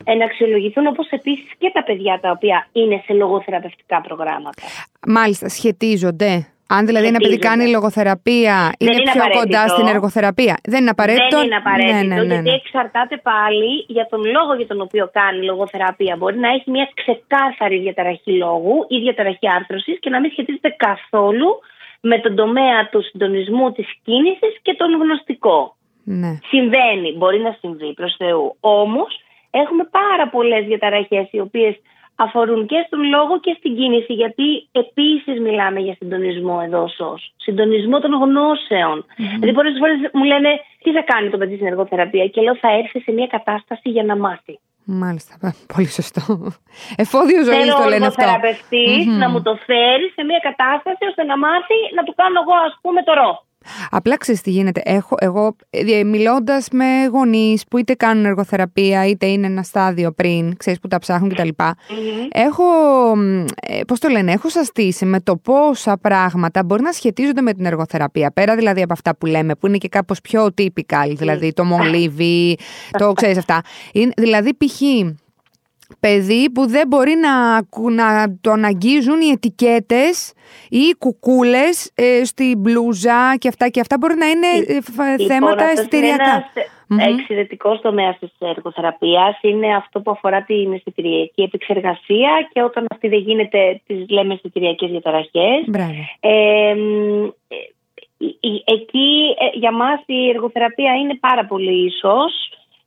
ε, 0.04 0.14
να 0.14 0.25
αξιολογηθούν, 0.25 0.87
όπως 0.87 1.07
επίσης 1.11 1.50
και 1.59 1.71
τα 1.75 1.83
παιδιά 1.85 2.19
τα 2.21 2.31
οποία 2.31 2.66
είναι 2.73 3.02
σε 3.04 3.12
λογοθεραπευτικά 3.12 4.00
προγράμματα. 4.00 4.62
Μάλιστα, 5.07 5.49
σχετίζονται. 5.49 6.49
Αν 6.69 6.87
δηλαδή 6.87 7.07
ένα 7.07 7.19
παιδί 7.19 7.38
κάνει 7.38 7.69
λογοθεραπεία, 7.69 8.73
είναι, 8.78 8.90
είναι 8.90 9.02
πιο 9.12 9.40
κοντά 9.40 9.69
στην 9.69 9.87
εργοθεραπεία. 9.87 10.57
Δεν 10.64 10.81
είναι 10.81 10.90
απαραίτητο; 10.90 11.37
Δεν 11.37 11.47
είναι 11.47 11.57
απαραίτητο. 11.57 11.97
Ναι, 11.97 12.14
ναι, 12.14 12.23
ναι, 12.23 12.35
γιατί 12.35 12.49
ναι. 12.49 12.54
εξαρτάται 12.54 13.16
πάλι 13.16 13.85
για 13.88 14.07
τον 14.11 14.25
λόγο 14.25 14.54
για 14.54 14.66
τον 14.66 14.81
οποίο 14.81 15.11
κάνει 15.12 15.45
λογοθεραπεία. 15.45 16.16
Μπορεί 16.16 16.38
να 16.38 16.49
έχει 16.49 16.71
μια 16.71 16.88
ξεκάθαρη 16.95 17.78
διαταραχή 17.78 18.33
λόγου 18.37 18.87
ή 18.88 18.99
διαταραχή 18.99 19.49
άρθρωσης 19.59 19.99
και 20.00 20.11
να 20.11 20.21
μην 20.21 20.31
σχετίζεται 20.31 20.76
καθόλου 20.87 21.49
με 22.11 22.18
τον 22.18 22.34
τομέα 22.34 22.88
του 22.90 23.02
συντονισμού 23.02 23.73
της 23.73 23.88
κίνησης 24.04 24.54
και 24.62 24.75
τον 24.75 24.90
γνωστικό. 25.02 25.76
Ναι. 26.04 26.38
Συμβαίνει, 26.49 27.16
μπορεί 27.16 27.40
να 27.40 27.56
συμβεί 27.61 27.94
προς 27.94 28.14
Θεού. 28.18 28.56
Όμως 28.61 29.20
έχουμε 29.50 29.84
πάρα 29.90 30.28
πολλές 30.28 30.64
διαταραχές 30.66 31.26
οι 31.30 31.40
οποίες 31.40 31.75
αφορούν 32.16 32.66
και 32.66 32.84
στον 32.87 33.02
λόγο 33.14 33.40
και 33.40 33.54
στην 33.58 33.76
κίνηση, 33.76 34.12
γιατί 34.12 34.68
επίσης 34.73 35.40
μιλάμε 35.40 35.80
για 35.80 35.94
συντονισμό 35.99 36.61
εδώ 36.64 36.88
ΣΟΣ. 36.88 37.32
Συντονισμό 37.37 38.00
των 38.00 38.12
γνώσεων. 38.12 38.96
Mm-hmm. 39.04 39.38
Δηλαδή, 39.40 39.52
πολλές 39.52 39.76
φορές 39.78 39.96
μου 40.12 40.25
λένε 40.25 40.50
τι 40.82 40.92
θα 40.92 41.02
κάνει 41.02 41.30
το 41.30 41.38
παιδί 41.38 41.54
στην 41.54 41.66
εργοθεραπεία; 41.66 42.26
Και 42.26 42.40
λέω 42.40 42.56
θα 42.56 42.70
έρθει 42.70 43.00
σε 43.00 43.12
μια 43.12 43.26
κατάσταση 43.26 43.88
για 43.90 44.04
να 44.04 44.16
μάθει. 44.16 44.58
Μάλιστα, 44.85 45.35
πολύ 45.75 45.88
σωστό. 45.88 46.21
Εφόδιο 46.97 47.45
ζωή 47.45 47.67
το 47.83 47.88
λένε 47.88 48.07
αυτό. 48.07 48.23
Θέλω 48.23 49.17
να 49.19 49.29
μου 49.31 49.43
το 49.43 49.57
φέρει 49.67 50.07
σε 50.14 50.23
μια 50.25 50.41
κατάσταση 50.49 51.05
ώστε 51.11 51.23
να 51.25 51.38
μάθει 51.38 51.79
να 51.95 52.03
του 52.03 52.14
κάνω 52.14 52.41
εγώ, 52.45 52.57
ας 52.69 52.79
πούμε, 52.83 53.03
το 53.03 53.12
ρο. 53.12 53.31
Απλά 53.90 54.16
ξέρεις 54.16 54.40
τι 54.40 54.50
γίνεται. 54.50 54.83
Έχω, 54.85 55.16
εγώ 55.18 55.56
ε, 55.71 56.04
μιλώντας 56.04 56.68
με 56.73 56.85
γονείς 57.12 57.64
που 57.71 57.78
είτε 57.78 57.94
κάνουν 57.94 58.25
εργοθεραπεία 58.25 59.06
είτε 59.06 59.26
είναι 59.26 59.47
ένα 59.47 59.62
στάδιο 59.62 60.12
πριν, 60.12 60.56
ξέρεις 60.56 60.80
που 60.80 60.88
τα 60.88 60.99
ψάχνουν 60.99 61.30
κτλ. 61.30 61.49
Mm-hmm. 61.59 62.28
Έχω, 62.33 62.64
ε, 63.62 63.80
πώς 63.87 63.99
το 63.99 64.09
λένε, 64.09 64.33
έχω 64.33 64.49
σαστήσει 64.49 65.04
με 65.04 65.21
το 65.21 65.37
πόσα 65.37 65.97
πράγματα 65.97 66.64
μπορεί 66.64 66.83
να 66.83 66.92
σχετίζονται 66.92 67.40
με 67.40 67.52
την 67.52 67.64
εργοθεραπεία. 67.64 68.30
Πέρα 68.30 68.54
δηλαδή 68.56 68.83
από 68.83 68.92
αυτά 68.92 69.16
που 69.16 69.26
λέμε, 69.26 69.54
που 69.54 69.66
είναι 69.66 69.78
και 69.78 69.88
κάπως 69.88 70.21
πιο 70.21 70.49
typical, 70.59 71.12
δηλαδή 71.16 71.52
το 71.52 71.64
μολύβι, 71.64 72.56
το 72.90 73.12
ξέρεις 73.12 73.38
αυτά. 73.38 73.61
Είναι, 73.92 74.12
δηλαδή, 74.16 74.54
π.χ 74.54 74.80
παιδί 76.01 76.51
που 76.51 76.67
δεν 76.67 76.87
μπορεί 76.89 77.15
να, 77.15 77.55
να 77.91 78.37
τον 78.41 78.65
αγγίζουν 78.65 79.21
οι 79.21 79.29
ετικέτες 79.29 80.33
ή 80.69 80.79
οι 80.79 80.95
κουκούλες 80.99 81.93
ε, 81.95 82.25
στη 82.25 82.57
μπλούζα 82.57 83.37
και 83.39 83.49
αυτά 83.49 83.69
και 83.69 83.81
αυτά 83.81 83.97
μπορεί 84.01 84.15
να 84.15 84.27
είναι 84.27 84.47
ε, 84.47 84.73
λοιπόν, 84.73 85.27
θέματα 85.27 85.65
αισθητηριακά. 85.65 86.45
Mm-hmm. 86.89 87.19
Εξαιρετικός 87.19 87.81
τομέας 87.81 88.19
της 88.19 88.31
εργοθεραπείας 88.39 89.39
είναι 89.41 89.75
αυτό 89.77 90.01
που 90.01 90.11
αφορά 90.11 90.43
την 90.43 90.73
αισθητηριακή 90.73 91.43
επεξεργασία 91.43 92.49
και 92.53 92.63
όταν 92.63 92.87
αυτή 92.91 93.09
δεν 93.09 93.19
γίνεται, 93.19 93.81
τις 93.87 94.09
λέμε 94.09 94.35
αισθητηριακέ 94.35 94.87
διαταραχές. 94.87 95.65
Ε, 96.21 96.75
εκεί 98.65 99.35
για 99.53 99.73
μας 99.73 100.03
η 100.07 100.29
εργοθεραπεία 100.29 100.95
είναι 100.95 101.15
πάρα 101.15 101.45
πολύ 101.47 101.85
ίσως. 101.87 102.33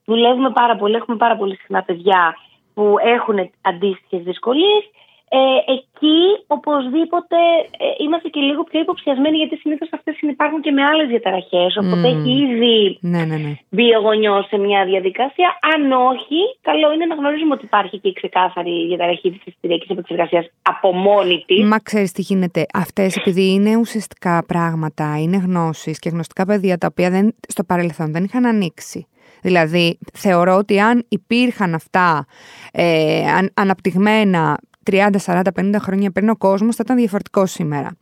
Δουλεύουμε 0.06 0.50
πάρα 0.50 0.76
πολύ, 0.76 0.96
έχουμε 0.96 1.18
πάρα 1.18 1.38
πολύ 1.38 1.56
συχνά 1.56 1.84
παιδιά 1.84 2.36
που 2.77 2.96
έχουν 3.00 3.51
αντίστοιχες 3.62 4.24
δυσκολίες. 4.24 4.84
Ε, 5.29 5.72
εκεί 5.75 6.19
οπωσδήποτε 6.48 7.39
ε, 7.84 7.86
είμαστε 8.03 8.27
και 8.34 8.39
λίγο 8.39 8.63
πιο 8.63 8.79
υποψιασμένοι 8.79 9.38
γιατί 9.38 9.55
συνήθως 9.55 9.89
αυτές 9.91 10.15
υπάρχουν 10.22 10.62
και 10.62 10.72
με 10.72 10.84
άλλες 10.84 11.07
διαταραχές. 11.07 11.77
Οπότε 11.81 12.07
έχει 12.07 12.31
ήδη 12.46 12.98
ναι, 13.01 13.24
ναι, 13.29 13.38
ναι. 13.46 13.53
μπει 13.69 13.96
ο 13.96 14.00
γονιό 14.00 14.46
σε 14.50 14.57
μια 14.57 14.86
διαδικασία. 14.86 15.50
Αν 15.74 15.91
όχι, 15.91 16.39
καλό 16.62 16.93
είναι 16.93 17.05
να 17.05 17.15
γνωρίζουμε 17.15 17.53
ότι 17.53 17.65
υπάρχει 17.65 18.00
και 18.00 18.07
η 18.07 18.13
ξεκάθαρη 18.13 18.88
διαταραχή 18.88 19.31
της 19.31 19.41
ιστοριακή 19.46 19.91
επεξεργασίας 19.91 20.46
από 20.62 20.93
μόνη 20.93 21.43
της. 21.48 21.65
Μα 21.65 21.79
ξέρεις 21.79 22.12
τι 22.12 22.22
γίνεται. 22.22 22.65
Αυτές 22.74 23.15
επειδή 23.15 23.53
είναι 23.53 23.75
ουσιαστικά 23.75 24.46
πράγματα, 24.48 25.17
είναι 25.19 25.38
γνώσεις 25.38 26.00
και 26.00 26.10
γνωστικά 26.10 26.46
παιδεία 26.46 26.77
τα 26.77 26.88
οποία 26.91 27.10
δεν, 27.10 27.36
στο 27.48 27.63
παρελθόν 27.63 28.12
δεν 28.12 28.24
είχαν 28.24 28.46
ανοίξει. 28.46 29.07
Δηλαδή, 29.41 29.98
θεωρώ 30.13 30.55
ότι 30.55 30.79
αν 30.79 31.05
υπήρχαν 31.10 31.74
αυτά 31.74 32.25
ε, 32.72 33.24
αναπτυγμένα 33.53 34.57
30, 34.91 35.10
40, 35.25 35.41
50 35.56 35.75
χρόνια 35.79 36.12
πριν 36.12 36.29
ο 36.29 36.36
κόσμος 36.36 36.75
θα 36.75 36.82
ήταν 36.86 36.98
διαφορετικό 36.98 37.46
σήμερα. 37.46 37.98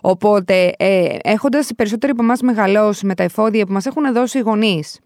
Οπότε, 0.00 0.72
ε, 0.76 1.16
έχοντας 1.22 1.70
οι 1.70 1.74
περισσότεροι 1.74 2.12
από 2.12 2.22
εμάς 2.22 2.40
μεγαλώσει 2.40 3.06
με 3.06 3.14
τα 3.14 3.22
εφόδια 3.22 3.66
που 3.66 3.72
μας 3.72 3.86
έχουν 3.86 4.12
δώσει 4.12 4.38
οι 4.38 4.40
γονείς, 4.40 5.00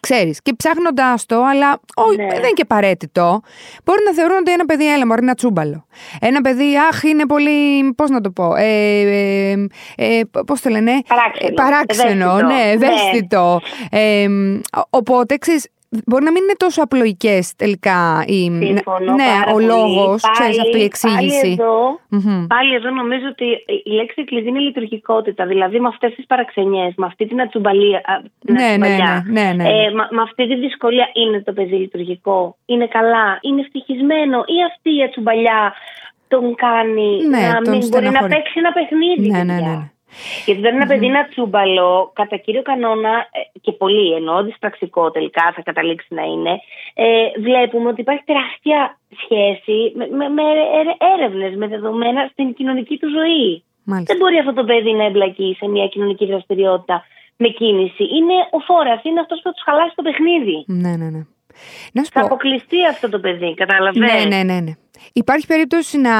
ξέρεις, 0.00 0.42
και 0.42 0.54
ψάχνοντα 0.56 1.14
το, 1.26 1.44
αλλά 1.44 1.80
όχι, 1.94 2.16
ναι. 2.16 2.26
δεν 2.26 2.38
είναι 2.38 2.50
και 2.54 2.62
απαραίτητο, 2.62 3.40
μπορεί 3.84 3.98
να 4.04 4.12
θεωρούν 4.12 4.36
ότι 4.36 4.52
ένα 4.52 4.64
παιδί, 4.64 4.92
έλα, 4.92 5.06
μπορεί 5.06 5.24
να 5.24 5.34
τσούμπαλο. 5.34 5.86
Ένα 6.20 6.40
παιδί, 6.40 6.76
αχ, 6.90 7.02
είναι 7.02 7.26
πολύ, 7.26 7.92
πώς 7.96 8.10
να 8.10 8.20
το 8.20 8.30
πω, 8.30 8.54
ε, 8.54 8.64
ε, 8.66 9.66
ε 9.96 10.20
πώς 10.46 10.60
το 10.60 10.70
λένε, 10.70 10.92
παράξενο, 11.08 11.54
παράξενο 11.54 12.40
ναι, 12.40 12.70
ευαίσθητο. 12.70 13.60
Ναι. 13.90 13.98
Ε, 14.00 14.28
οπότε, 14.90 15.36
ξέρεις, 15.36 15.68
Μπορεί 16.06 16.24
να 16.24 16.30
μην 16.30 16.42
είναι 16.42 16.54
τόσο 16.56 16.82
απλοϊκές 16.82 17.54
τελικά 17.56 18.24
οι... 18.26 18.40
Σύμφωνο, 18.64 19.12
ναι, 19.14 19.52
ο 19.54 19.58
λόγος, 19.58 20.22
ξέρεις 20.32 20.60
αυτή 20.60 20.78
η 20.78 20.82
εξήγηση. 20.82 21.54
Πάλι 21.56 21.68
εδώ, 21.68 22.00
πάλι 22.46 22.74
εδώ 22.74 22.90
νομίζω 22.90 23.26
ότι 23.30 23.44
η 23.84 23.90
λέξη 23.90 24.24
κλειδί 24.24 24.48
είναι 24.48 24.58
η 24.58 24.62
λειτουργικότητα. 24.62 25.46
Δηλαδή 25.46 25.80
με 25.80 25.88
αυτές 25.88 26.14
τις 26.14 26.26
παραξενιές, 26.26 26.92
με 26.96 27.06
αυτή 27.06 27.26
την 27.26 27.40
ατσουμπαλία. 27.40 28.00
Ναι, 28.40 28.76
ναι, 28.78 28.88
ναι, 28.88 29.22
ναι, 29.30 29.52
ναι. 29.52 29.64
Ε, 29.68 29.90
με, 29.90 30.22
αυτή 30.22 30.48
τη 30.48 30.56
δυσκολία 30.56 31.08
είναι 31.12 31.42
το 31.42 31.52
παιδί 31.52 31.76
λειτουργικό; 31.76 32.56
Είναι 32.66 32.86
καλά, 32.86 33.38
είναι 33.40 33.60
ευτυχισμένο; 33.60 34.38
Ή 34.38 34.58
αυτή 34.70 34.96
η 34.96 35.02
ατσουμπαλιά 35.02 35.74
τον 36.28 36.54
κάνει 36.54 37.26
ναι, 37.26 37.38
να 37.38 37.70
μην 37.70 37.88
μπορεί 37.88 38.10
να 38.10 38.26
παίξει 38.26 38.54
ένα 38.54 38.72
παιχνίδι. 38.72 39.30
Ναι, 39.30 39.42
ναι, 39.42 39.60
ναι. 39.60 39.90
Γιατί 40.44 40.60
δεν 40.60 40.74
είναι 40.74 40.82
ένα 40.82 40.92
παιδί 40.92 41.08
να 41.08 41.28
τσούμπαλο, 41.28 42.12
κατά 42.14 42.36
κύριο 42.36 42.62
κανόνα, 42.62 43.10
ε, 43.10 43.58
και 43.60 43.72
πολύ 43.72 44.14
εννοώ, 44.14 44.42
δυσπραξικό 44.42 45.10
τελικά 45.10 45.52
θα 45.54 45.62
καταλήξει 45.62 46.14
να 46.14 46.22
είναι, 46.22 46.60
ε, 46.94 47.40
βλέπουμε 47.40 47.88
ότι 47.88 48.00
υπάρχει 48.00 48.22
τεράστια 48.24 48.98
σχέση 49.22 49.92
με, 49.94 50.06
με, 50.06 50.28
με 50.28 50.42
έρευνες, 51.14 51.56
με 51.56 51.66
δεδομένα 51.66 52.28
στην 52.32 52.54
κοινωνική 52.54 52.96
του 52.98 53.08
ζωή. 53.08 53.64
Μάλιστα. 53.84 54.14
Δεν 54.14 54.22
μπορεί 54.22 54.38
αυτό 54.38 54.52
το 54.52 54.64
παιδί 54.64 54.92
να 54.92 55.04
εμπλακεί 55.04 55.56
σε 55.58 55.68
μια 55.68 55.86
κοινωνική 55.86 56.26
δραστηριότητα 56.26 57.04
με 57.36 57.48
κίνηση. 57.48 58.04
Είναι 58.16 58.36
ο 58.50 58.58
φόρας, 58.58 59.00
είναι 59.04 59.20
αυτός 59.20 59.38
που 59.38 59.48
θα 59.48 59.52
τους 59.52 59.62
χαλάσει 59.62 59.94
το 59.94 60.02
παιχνίδι. 60.02 60.64
Ναι, 60.66 60.96
ναι, 60.96 61.08
ναι. 61.10 61.22
Να 61.92 62.04
θα 62.04 62.20
αποκλειστεί 62.20 62.86
αυτό 62.86 63.08
το 63.08 63.18
παιδί, 63.18 63.54
καταλαβαίνετε. 63.54 64.24
Ναι, 64.24 64.36
ναι, 64.36 64.42
ναι. 64.42 64.60
ναι. 64.60 64.72
Υπάρχει 65.12 65.46
περίπτωση 65.46 65.98
να, 65.98 66.14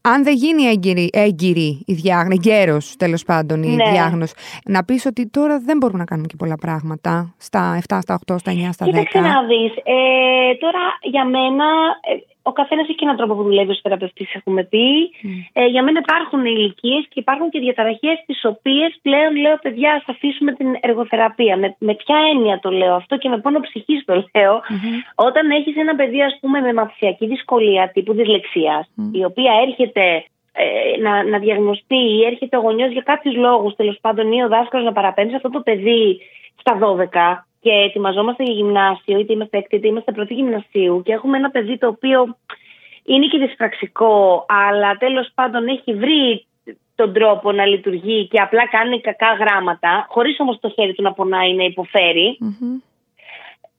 αν 0.00 0.24
δεν 0.24 0.34
γίνει 0.34 0.62
έγκυρη, 0.62 1.10
έγκυρη 1.12 1.82
η 1.86 1.92
διάγνωση, 1.92 2.40
γέρο 2.42 2.78
τέλος 2.98 3.24
πάντων 3.24 3.62
η 3.62 3.74
ναι. 3.74 3.90
διάγνωση, 3.90 4.34
να 4.64 4.84
πεις 4.84 5.06
ότι 5.06 5.28
τώρα 5.28 5.58
δεν 5.58 5.76
μπορούμε 5.76 5.98
να 5.98 6.04
κάνουμε 6.04 6.26
και 6.26 6.36
πολλά 6.38 6.56
πράγματα 6.56 7.34
στα 7.38 7.78
7, 7.88 7.98
στα 8.00 8.18
8, 8.26 8.34
στα 8.38 8.52
9, 8.52 8.68
στα 8.72 8.86
10. 8.86 8.88
Κοίταξε 8.88 9.20
να 9.20 9.42
δεις. 9.42 9.72
Ε, 9.76 10.54
τώρα 10.58 10.82
για 11.02 11.24
μένα 11.24 11.64
ε, 12.00 12.33
ο 12.50 12.52
καθένας 12.52 12.88
έχει 12.88 13.04
έναν 13.06 13.16
τρόπο 13.16 13.34
που 13.34 13.42
δουλεύει 13.42 13.70
ως 13.70 13.80
θεραπευτής, 13.82 14.34
έχουμε 14.34 14.62
πει. 14.64 14.86
Mm. 15.22 15.28
Ε, 15.52 15.66
για 15.66 15.82
μένα 15.82 15.98
υπάρχουν 16.02 16.44
ηλικίες 16.44 17.04
και 17.08 17.20
υπάρχουν 17.20 17.50
και 17.50 17.58
διαταραχές, 17.58 18.16
τις 18.26 18.44
οποίες 18.44 18.98
πλέον 19.02 19.36
λέω, 19.36 19.56
παιδιά, 19.62 19.92
ας 19.92 20.04
αφήσουμε 20.06 20.52
την 20.52 20.68
εργοθεραπεία. 20.80 21.56
Με, 21.56 21.76
με 21.78 21.94
ποια 21.94 22.16
έννοια 22.32 22.58
το 22.58 22.70
λέω 22.70 22.94
αυτό 22.94 23.16
και 23.16 23.28
με 23.28 23.38
πόνο 23.38 23.60
ψυχής 23.60 24.04
το 24.04 24.14
λέω. 24.14 24.54
Mm-hmm. 24.56 24.96
Όταν 25.14 25.50
έχεις 25.50 25.76
ένα 25.76 25.94
παιδί, 25.94 26.22
ας 26.22 26.38
πούμε, 26.40 26.60
με 26.60 26.72
μαθησιακή 26.72 27.26
δυσκολία 27.26 27.90
τύπου 27.94 28.12
δυσλεξίας, 28.14 28.84
mm. 28.86 29.16
η 29.20 29.24
οποία 29.24 29.52
έρχεται 29.66 30.24
ε, 30.52 31.00
να, 31.00 31.24
να 31.24 31.38
διαγνωστεί 31.38 32.00
ή 32.16 32.24
έρχεται 32.24 32.56
ο 32.56 32.60
γονιός 32.60 32.92
για 32.92 33.02
κάποιους 33.02 33.36
λόγους, 33.36 33.74
τέλος 33.74 33.98
πάντων, 34.00 34.32
ή 34.32 34.42
ο 34.42 34.48
δάσκαλος 34.48 34.86
να 34.86 34.92
παραπέμψει 34.92 35.34
αυτό 35.34 35.50
το 35.50 35.60
παιδί 35.60 36.20
στα 36.60 36.78
12 36.78 37.44
και 37.64 37.70
ετοιμαζόμαστε 37.70 38.42
για 38.42 38.52
γυμνάσιο, 38.52 39.18
είτε 39.18 39.32
είμαστε 39.32 39.58
έκτη, 39.58 39.76
είτε 39.76 39.88
είμαστε 39.88 40.12
πρώτη 40.12 40.34
γυμνασίου 40.34 41.02
και 41.04 41.12
έχουμε 41.12 41.36
ένα 41.36 41.50
παιδί 41.50 41.78
το 41.78 41.86
οποίο 41.86 42.36
είναι 43.04 43.26
και 43.26 43.38
δυσπραξικό, 43.38 44.46
αλλά 44.48 44.96
τέλος 44.96 45.30
πάντων 45.34 45.68
έχει 45.68 45.94
βρει 45.94 46.46
τον 46.94 47.12
τρόπο 47.12 47.52
να 47.52 47.66
λειτουργεί 47.66 48.28
και 48.28 48.40
απλά 48.40 48.68
κάνει 48.68 49.00
κακά 49.00 49.32
γράμματα, 49.40 50.06
χωρίς 50.08 50.40
όμως 50.40 50.58
το 50.60 50.68
χέρι 50.68 50.94
του 50.94 51.02
να 51.02 51.12
πονάει 51.12 51.54
να 51.54 51.64
υποφέρει. 51.64 52.38
Mm-hmm. 52.40 52.74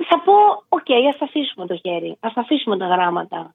Θα 0.07 0.21
πω, 0.25 0.33
OK, 0.69 0.79
okay, 0.87 1.01
ας 1.13 1.21
αφήσουμε 1.21 1.65
το 1.67 1.75
χέρι, 1.83 2.17
ας 2.19 2.33
αφήσουμε 2.35 2.77
τα 2.77 2.85
γράμματα. 2.85 3.53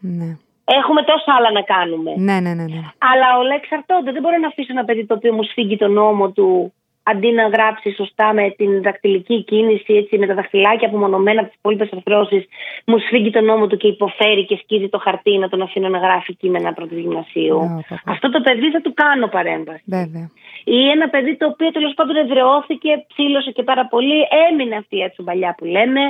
Ναι. 0.00 0.36
Έχουμε 0.64 1.02
τόσα 1.02 1.34
άλλα 1.38 1.50
να 1.52 1.62
κάνουμε. 1.62 2.14
Ναι, 2.16 2.40
ναι, 2.40 2.54
ναι, 2.54 2.62
ναι. 2.62 2.80
Αλλά 2.98 3.38
όλα 3.38 3.54
εξαρτώνται. 3.54 4.12
Δεν 4.12 4.22
μπορώ 4.22 4.36
να 4.38 4.46
αφήσω 4.46 4.72
ένα 4.72 4.84
παιδί 4.84 5.06
το 5.06 5.14
οποίο 5.14 5.32
μου 5.32 5.42
σφίγγει 5.42 5.76
τον 5.76 5.92
νόμο 5.92 6.30
του 6.30 6.72
αντί 7.10 7.30
να 7.32 7.48
γράψει 7.48 7.94
σωστά 7.94 8.32
με 8.32 8.50
την 8.56 8.82
δακτυλική 8.82 9.44
κίνηση, 9.44 9.94
έτσι, 9.94 10.18
με 10.18 10.26
τα 10.26 10.34
δαχτυλάκια 10.34 10.88
απομονωμένα 10.88 11.40
από 11.40 11.48
τις 11.48 11.58
υπόλοιπες 11.58 11.88
αρθρώσει, 11.92 12.48
μου 12.86 12.98
σφίγγει 12.98 13.30
τον 13.30 13.44
νόμο 13.44 13.66
του 13.66 13.76
και 13.76 13.86
υποφέρει 13.86 14.44
και 14.44 14.56
σκίζει 14.62 14.88
το 14.88 14.98
χαρτί 14.98 15.38
να 15.38 15.48
τον 15.48 15.62
αφήνω 15.62 15.88
να 15.88 15.98
γράφει 15.98 16.34
κείμενα 16.34 16.72
πρώτη 16.72 17.00
γυμνασίου. 17.00 17.58
Αυτό 18.04 18.30
το 18.30 18.40
παιδί 18.40 18.70
θα 18.70 18.80
του 18.80 18.94
κάνω 18.94 19.26
παρέμβαση. 19.26 19.82
Βέβαια. 19.86 20.30
Ή 20.64 20.88
ένα 20.88 21.08
παιδί 21.08 21.36
το 21.36 21.46
οποίο 21.46 21.70
τέλος 21.70 21.94
πάντων 21.94 22.16
εδρεώθηκε, 22.16 23.04
ψήλωσε 23.08 23.50
και 23.50 23.62
πάρα 23.62 23.86
πολύ, 23.86 24.18
έμεινε 24.50 24.76
αυτή 24.76 24.96
η 24.98 25.02
ατσουμπαλιά 25.04 25.54
που 25.58 25.64
λέμε. 25.64 26.00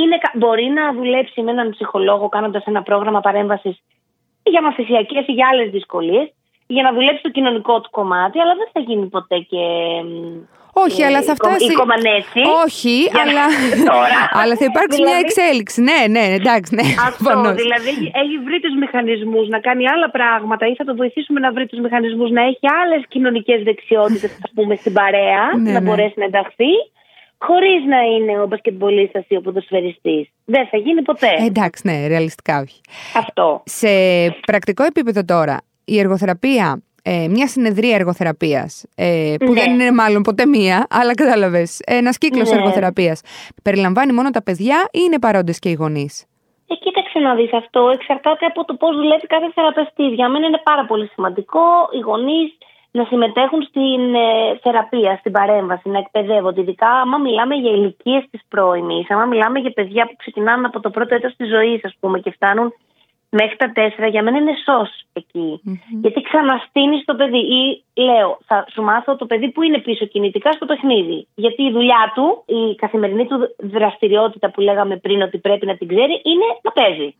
Είναι, 0.00 0.16
μπορεί 0.34 0.64
να 0.64 0.92
δουλέψει 0.92 1.42
με 1.42 1.50
έναν 1.50 1.70
ψυχολόγο 1.70 2.28
κάνοντας 2.28 2.64
ένα 2.64 2.82
πρόγραμμα 2.82 3.20
παρέμβασης 3.20 3.82
για 4.42 4.62
μαθησιακές 4.62 5.26
ή 5.26 5.32
για 5.32 5.48
άλλες 5.52 5.70
δυσκολίες 5.70 6.32
για 6.74 6.82
να 6.82 6.92
δουλέψει 6.92 7.22
το 7.22 7.30
κοινωνικό 7.30 7.80
του 7.80 7.90
κομμάτι, 7.90 8.40
αλλά 8.40 8.54
δεν 8.60 8.68
θα 8.72 8.80
γίνει 8.80 9.06
ποτέ 9.06 9.38
και 9.38 9.64
όχι, 10.84 11.00
αλλά 11.06 11.22
θα 11.22 11.34
φτάσει. 11.34 11.72
Η 11.72 11.78
κομμανέτσι. 11.82 12.40
Όχι, 12.64 12.96
αλλά... 13.22 13.44
αλλά 14.40 14.54
θα 14.60 14.66
υπάρξει 14.70 14.98
μια 15.02 15.16
δηλαδή- 15.16 15.24
εξέλιξη. 15.24 15.78
Ναι, 15.88 16.00
ναι, 16.14 16.24
εντάξει. 16.38 16.70
Ναι, 16.78 16.86
Αυτό. 17.10 17.54
Δηλαδή 17.62 17.92
έχει 18.22 18.36
βρει 18.46 18.58
τους 18.64 18.74
μηχανισμούς 18.82 19.46
να 19.48 19.58
κάνει 19.66 19.84
άλλα 19.94 20.10
πράγματα 20.10 20.66
ή 20.66 20.74
θα 20.74 20.84
το 20.84 20.94
βοηθήσουμε 21.00 21.40
να 21.40 21.50
βρει 21.52 21.66
τους 21.66 21.80
μηχανισμούς 21.84 22.30
να 22.30 22.42
έχει 22.50 22.66
άλλες 22.82 23.02
κοινωνικές 23.08 23.62
δεξιότητες, 23.62 24.30
ας 24.44 24.50
πούμε, 24.54 24.74
στην 24.74 24.92
παρέα, 24.92 25.42
ναι, 25.56 25.72
να 25.72 25.80
ναι. 25.80 25.86
μπορέσει 25.86 26.16
να 26.16 26.24
ενταχθεί. 26.24 26.72
Χωρίς 27.40 27.84
να 27.84 28.00
είναι 28.12 28.40
ο 28.42 28.46
μπασκετμπολίστας 28.46 29.24
ή 29.28 29.36
ο 29.36 29.40
ποδοσφαιριστής. 29.40 30.28
Δεν 30.44 30.66
θα 30.70 30.76
γίνει 30.76 31.02
ποτέ. 31.02 31.32
Ε, 31.38 31.44
εντάξει, 31.44 31.82
ναι, 31.86 32.06
ρεαλιστικά 32.06 32.60
όχι. 32.60 32.80
Αυτό. 33.16 33.62
Σε 33.64 33.88
πρακτικό 34.46 34.84
επίπεδο 34.84 35.24
τώρα, 35.24 35.56
η 35.88 35.98
εργοθεραπεία 35.98 36.82
ε, 37.10 37.28
μια 37.28 37.46
συνεδρία 37.46 37.94
εργοθεραπείας, 37.94 38.86
ε, 38.96 39.34
που 39.38 39.52
ναι. 39.52 39.60
δεν 39.60 39.72
είναι 39.72 39.92
μάλλον 39.92 40.22
ποτέ 40.22 40.46
μία, 40.46 40.86
αλλά 40.90 41.14
κατάλαβες. 41.14 41.80
Ένας 41.86 42.18
κύκλος 42.18 42.50
ναι. 42.50 42.56
εργοθεραπείας. 42.56 43.22
Περιλαμβάνει 43.62 44.12
μόνο 44.12 44.30
τα 44.30 44.42
παιδιά 44.42 44.88
ή 44.92 45.00
είναι 45.06 45.18
παρόντες 45.18 45.58
και 45.58 45.68
οι 45.68 45.72
γονείς; 45.72 46.26
Ε, 46.68 46.74
κοίταξε 46.74 47.18
να 47.18 47.34
δεις 47.34 47.52
αυτό. 47.52 47.90
Εξαρτάται 47.94 48.46
από 48.46 48.64
το 48.64 48.74
πώς 48.74 48.96
δουλεύει 48.96 49.26
κάθε 49.26 49.50
θεραπευτή. 49.54 50.06
Για 50.06 50.28
μένα 50.28 50.46
είναι 50.46 50.60
πάρα 50.64 50.84
πολύ 50.84 51.06
σημαντικό 51.14 51.64
οι 51.96 51.98
γονείς 51.98 52.48
να 52.90 53.04
συμμετέχουν 53.04 53.62
στην 53.62 54.14
ε, 54.14 54.58
θεραπεία, 54.62 55.16
στην 55.20 55.32
παρέμβαση, 55.32 55.88
να 55.88 55.98
εκπαιδεύονται. 55.98 56.60
Ειδικά, 56.60 56.90
άμα 56.90 57.18
μιλάμε 57.18 57.54
για 57.54 57.70
ηλικίες 57.70 58.24
της 58.30 58.40
πρώιμης, 58.48 59.10
άμα 59.10 59.24
μιλάμε 59.24 59.58
για 59.58 59.70
παιδιά 59.70 60.06
που 60.06 60.16
ξεκινάνε 60.16 60.66
από 60.66 60.80
το 60.80 60.90
πρώτο 60.90 61.14
έτος 61.14 61.36
της 61.36 61.48
ζωής, 61.48 61.84
ας 61.84 61.94
πούμε, 62.00 62.18
και 62.18 62.30
φτάνουν 62.30 62.74
μέχρι 63.30 63.56
τα 63.56 63.72
τέσσερα 63.72 64.06
για 64.06 64.22
μένα 64.22 64.38
είναι 64.38 64.54
σως 64.64 64.90
εκει 65.12 65.60
Γιατί 66.02 66.20
ξαναστείνεις 66.20 67.04
το 67.04 67.14
παιδί. 67.14 67.38
Ή 67.38 67.84
λέω, 67.94 68.38
θα 68.46 68.66
σου 68.72 68.82
μάθω 68.82 69.16
το 69.16 69.26
παιδί 69.26 69.50
που 69.50 69.62
είναι 69.62 69.78
πίσω 69.78 70.04
κινητικά 70.04 70.52
στο 70.52 70.66
παιχνίδι. 70.66 71.26
Γιατί 71.34 71.62
η 71.62 71.70
δουλειά 71.70 72.12
του, 72.14 72.44
η 72.46 72.74
καθημερινή 72.74 73.26
του 73.26 73.38
δραστηριότητα 73.58 74.50
που 74.50 74.60
λέγαμε 74.60 74.96
πριν 74.96 75.22
ότι 75.22 75.38
πρέπει 75.38 75.66
να 75.66 75.76
την 75.76 75.88
ξέρει, 75.88 76.20
είναι 76.24 76.48
να 76.62 76.70
παίζει. 76.72 77.14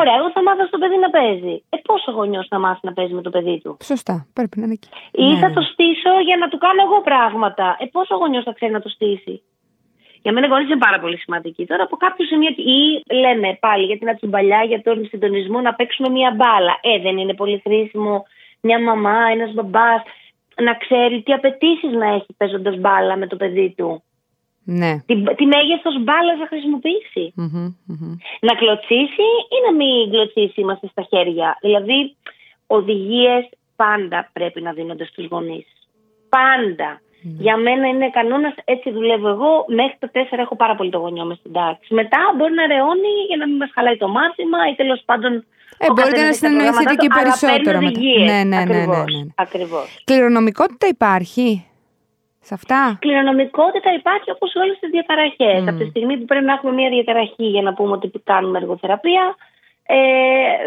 Ωραία, 0.00 0.14
εγώ 0.18 0.30
θα 0.30 0.42
μάθω 0.42 0.66
στο 0.66 0.78
παιδί 0.78 0.96
να 0.96 1.10
παίζει. 1.10 1.62
Ε, 1.68 1.76
πόσο 1.76 2.10
γονιός 2.10 2.46
θα 2.48 2.58
μάθει 2.58 2.80
να 2.82 2.92
παίζει 2.92 3.14
με 3.14 3.22
το 3.22 3.30
παιδί 3.30 3.60
του; 3.62 3.76
Σωστά, 3.82 4.26
πρέπει 4.32 4.58
να 4.58 4.64
είναι 4.64 4.72
εκεί. 4.72 4.88
Ή 5.12 5.28
ναι, 5.32 5.38
θα 5.38 5.48
ναι. 5.48 5.54
το 5.54 5.60
στήσω 5.60 6.12
για 6.24 6.36
να 6.36 6.48
του 6.48 6.58
κάνω 6.58 6.82
εγώ 6.82 7.00
πράγματα. 7.00 7.76
Ε, 7.80 7.84
πόσο 7.86 8.16
γονιός 8.16 8.44
θα 8.44 8.52
ξέρει 8.52 8.72
να 8.72 8.80
το 8.80 8.88
στήσει; 8.88 9.42
Για 10.22 10.32
μένα 10.32 10.46
οι 10.46 10.50
γονεί 10.50 10.64
είναι 10.64 10.78
πάρα 10.78 11.00
πολύ 11.00 11.18
σημαντικοί. 11.18 11.66
Τώρα 11.66 11.82
από 11.82 11.96
κάποιο 11.96 12.24
σημείο. 12.26 12.50
ή 12.56 13.02
λέμε 13.14 13.56
πάλι 13.60 13.84
για 13.84 13.98
την 13.98 14.08
ατσουμπαλιά, 14.08 14.62
για 14.62 14.82
τον 14.82 15.06
συντονισμό 15.06 15.60
να 15.60 15.74
παίξουμε 15.74 16.08
μια 16.08 16.30
μπάλα. 16.36 16.78
Ε, 16.80 16.98
δεν 16.98 17.18
είναι 17.18 17.34
πολύ 17.34 17.60
χρήσιμο 17.64 18.26
μια 18.60 18.80
μαμά, 18.82 19.18
ένας 19.32 19.52
μπαμπάς 19.52 20.02
να 20.62 20.74
ξέρει 20.74 21.22
τι 21.22 21.32
απαιτήσεις 21.32 21.92
να 21.92 22.06
έχει 22.06 22.34
παίζοντας 22.36 22.76
μπάλα 22.76 23.16
με 23.16 23.26
το 23.26 23.36
παιδί 23.36 23.74
του. 23.76 24.02
Ναι. 24.64 25.02
Τι, 25.06 25.14
τι 25.22 25.46
μέγεθος 25.46 26.02
μπάλας 26.02 26.38
θα 26.38 26.46
χρησιμοποιησει 26.46 27.32
Να 28.40 28.54
κλωτσίσει 28.54 29.28
ή 29.54 29.56
να 29.66 29.72
μην 29.76 30.10
κλωτσίσει, 30.10 30.60
είμαστε 30.60 30.86
στα 30.86 31.02
χέρια. 31.02 31.58
Δηλαδή, 31.60 32.16
οδηγίες 32.66 33.48
πάντα 33.76 34.30
πρέπει 34.32 34.60
να 34.60 34.72
δίνονται 34.72 35.04
στους 35.04 35.26
γονείς. 35.26 35.66
Πάντα. 36.28 37.00
Mm. 37.28 37.40
Για 37.44 37.56
μένα 37.56 37.86
είναι 37.88 38.10
κανόνας, 38.10 38.54
έτσι 38.64 38.90
δουλεύω 38.90 39.28
εγώ. 39.28 39.64
Μέχρι 39.68 39.96
το 39.98 40.08
4 40.12 40.18
έχω 40.44 40.56
πάρα 40.56 40.74
πολύ 40.74 40.90
το 40.90 40.98
γονιό 40.98 41.24
μες 41.24 41.38
στην 41.38 41.52
τάξη. 41.52 41.94
Μετά 41.94 42.18
μπορεί 42.36 42.54
να 42.54 42.66
ρεώνει 42.66 43.12
για 43.28 43.36
να 43.36 43.46
μην 43.48 43.56
μας 43.56 43.70
χαλάει 43.74 43.96
το 43.96 44.08
μάθημα 44.08 44.58
ή 44.70 44.74
τέλος 44.74 45.02
πάντων. 45.04 45.32
Ε, 45.78 45.86
μπορείτε 45.94 46.22
να 46.22 46.32
συνεννοηθείτε 46.32 46.94
και 46.94 47.08
περισσότερο 47.18 47.78
μετά. 47.80 48.00
Ναι, 48.00 48.42
ναι, 48.52 48.64
ναι, 48.64 48.64
ναι, 48.64 48.86
ναι. 48.86 49.20
Ακριβώς. 49.34 50.02
Κληρονομικότητα 50.04 50.86
υπάρχει 50.86 51.48
σε 52.40 52.54
αυτά; 52.54 52.98
Κληρονομικότητα 53.00 53.90
υπάρχει 54.00 54.30
όπως 54.30 54.50
σε 54.50 54.58
όλες 54.58 54.78
τις 54.78 54.90
διαταραχές. 54.90 55.58
Mm. 55.62 55.68
Από 55.68 55.78
τη 55.78 55.86
στιγμή 55.92 56.14
που 56.18 56.24
πρέπει 56.24 56.44
να 56.44 56.52
έχουμε 56.52 56.72
μια 56.72 56.88
διαταραχή 56.88 57.46
για 57.54 57.62
να 57.62 57.72
πούμε 57.74 57.92
ότι 57.92 58.10
κάνουμε 58.24 58.58
εργοθεραπεία, 58.58 59.24
ε, 59.90 59.98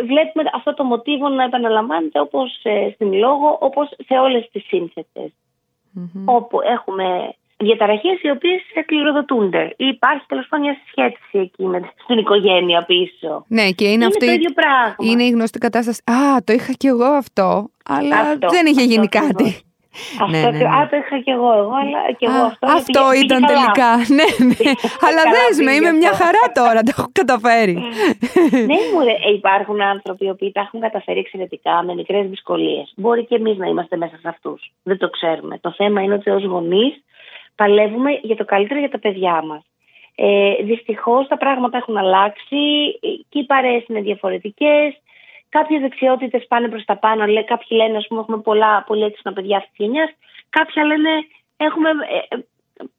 βλέπουμε 0.10 0.44
αυτό 0.54 0.74
το 0.74 0.84
μοτίβο 0.84 1.28
να 1.30 1.44
επαναλαμβάνεται 1.44 2.20
όπως 2.20 2.60
ε, 2.64 2.92
στην 2.94 3.14
λόγο, 3.14 3.58
όπως 3.60 3.88
σε 4.08 4.14
όλες 4.14 4.50
τις 4.52 4.64
σύνθετες 4.68 5.32
mm-hmm. 5.98 6.24
όπου 6.26 6.62
έχουμε 6.62 7.36
διαταραχές 7.58 8.22
οι 8.22 8.30
οποίες 8.30 8.62
κληροδοτούνται. 8.86 9.74
Ή 9.78 9.86
υπάρχει 9.86 10.26
τέλος 10.28 10.48
πάντων 10.50 10.66
μια 10.66 10.78
συσχέτιση 10.84 11.38
εκεί 11.40 11.64
με 11.64 11.80
την 12.08 12.18
οικογένεια 12.18 12.84
πίσω. 12.86 13.46
Ναι, 13.48 13.70
και 13.72 13.84
είναι, 13.84 13.94
είναι 13.94 14.06
αυτή. 14.06 14.26
Το 14.26 14.32
ίδιο 14.32 14.52
πράγμα. 14.54 14.96
Είναι 15.12 15.24
η 15.24 15.30
γνωστή 15.30 15.60
κατάσταση. 15.60 16.02
Α, 16.06 16.44
το 16.44 16.54
είχα 16.54 16.72
κι 16.72 16.88
εγώ 16.88 17.04
αυτό, 17.04 17.70
αλλά 17.86 18.20
αυτό, 18.20 18.50
δεν 18.50 18.66
είχε 18.66 18.84
γίνει 18.84 19.08
αυτό, 19.14 19.20
κάτι. 19.20 19.62
Αυτό, 20.22 20.32
ναι, 20.32 20.42
ναι, 20.42 20.58
ναι. 20.58 20.76
Α, 20.76 20.88
το 20.90 20.96
είχα 20.96 21.20
κι 21.20 21.30
εγώ, 21.30 21.52
εγώ 21.62 21.76
αλλά 21.82 22.00
και 22.18 22.26
εγώ 22.30 22.44
αυτό. 22.52 22.68
Αυτό 22.80 23.02
ήταν 23.24 23.42
τελικά. 23.52 23.92
ναι, 24.18 24.28
ναι. 24.50 24.72
αλλά 25.08 25.22
δες 25.34 25.56
με, 25.66 25.72
είμαι 25.72 25.92
μια 25.92 26.14
χαρά 26.22 26.44
τώρα, 26.60 26.80
το 26.82 26.92
έχω 26.96 27.08
καταφέρει. 27.12 27.74
ναι, 28.70 28.78
μου 28.92 29.02
ε, 29.28 29.34
υπάρχουν 29.34 29.82
άνθρωποι 29.82 30.26
οι 30.26 30.30
οποίοι 30.30 30.52
τα 30.52 30.62
έχουν 30.62 30.80
καταφέρει 30.80 31.20
εξαιρετικά 31.20 31.84
με 31.84 31.94
μικρές 31.94 32.28
δυσκολίες. 32.28 32.94
Μπορεί 32.96 33.26
και 33.26 33.36
εμείς 33.36 33.58
να 33.58 33.68
είμαστε 33.68 33.98
μέσα 33.98 34.18
σε 34.22 34.28
αυτούς. 34.28 34.72
Δεν 34.84 34.98
το 34.98 35.10
ξέρουμε. 35.10 35.58
Το 35.58 35.72
θέμα 35.72 36.02
είναι 36.02 36.14
ότι 36.14 36.30
ως 36.30 36.44
γονείς 36.44 37.04
παλεύουμε 37.56 38.20
για 38.22 38.36
το 38.36 38.46
καλύτερο 38.46 38.80
για 38.80 38.90
τα 38.90 39.00
παιδιά 39.00 39.44
μας. 39.44 39.64
Ε, 40.16 40.54
Δυστυχώς 40.64 41.28
τα 41.28 41.38
πράγματα 41.38 41.78
έχουν 41.78 41.98
αλλάξει 41.98 42.64
και 43.30 43.40
οι 43.40 43.46
παρέες 43.46 43.84
είναι 43.88 44.02
διαφορετικές. 44.02 44.94
Κάποιες 45.56 45.82
δεξιότητες 45.82 46.46
πάνε 46.48 46.68
προς 46.68 46.86
τα 46.86 46.98
πάνω. 46.98 47.26
Λέει, 47.26 47.44
κάποιοι 47.44 47.78
λένε, 47.82 47.98
ας 47.98 48.08
πούμε, 48.08 48.20
έχουμε 48.20 48.38
πολλά 48.38 48.84
πολύ 48.88 49.04
έξυπνα 49.04 49.34
παιδιά 49.34 49.58
αυτή 49.58 49.70
τη 49.76 49.84
γενιά. 49.84 50.14
Κάποια 50.50 50.86
λένε, 50.86 51.10
έχουμε 51.58 51.90
ε, 51.90 52.36
ε, 52.36 52.38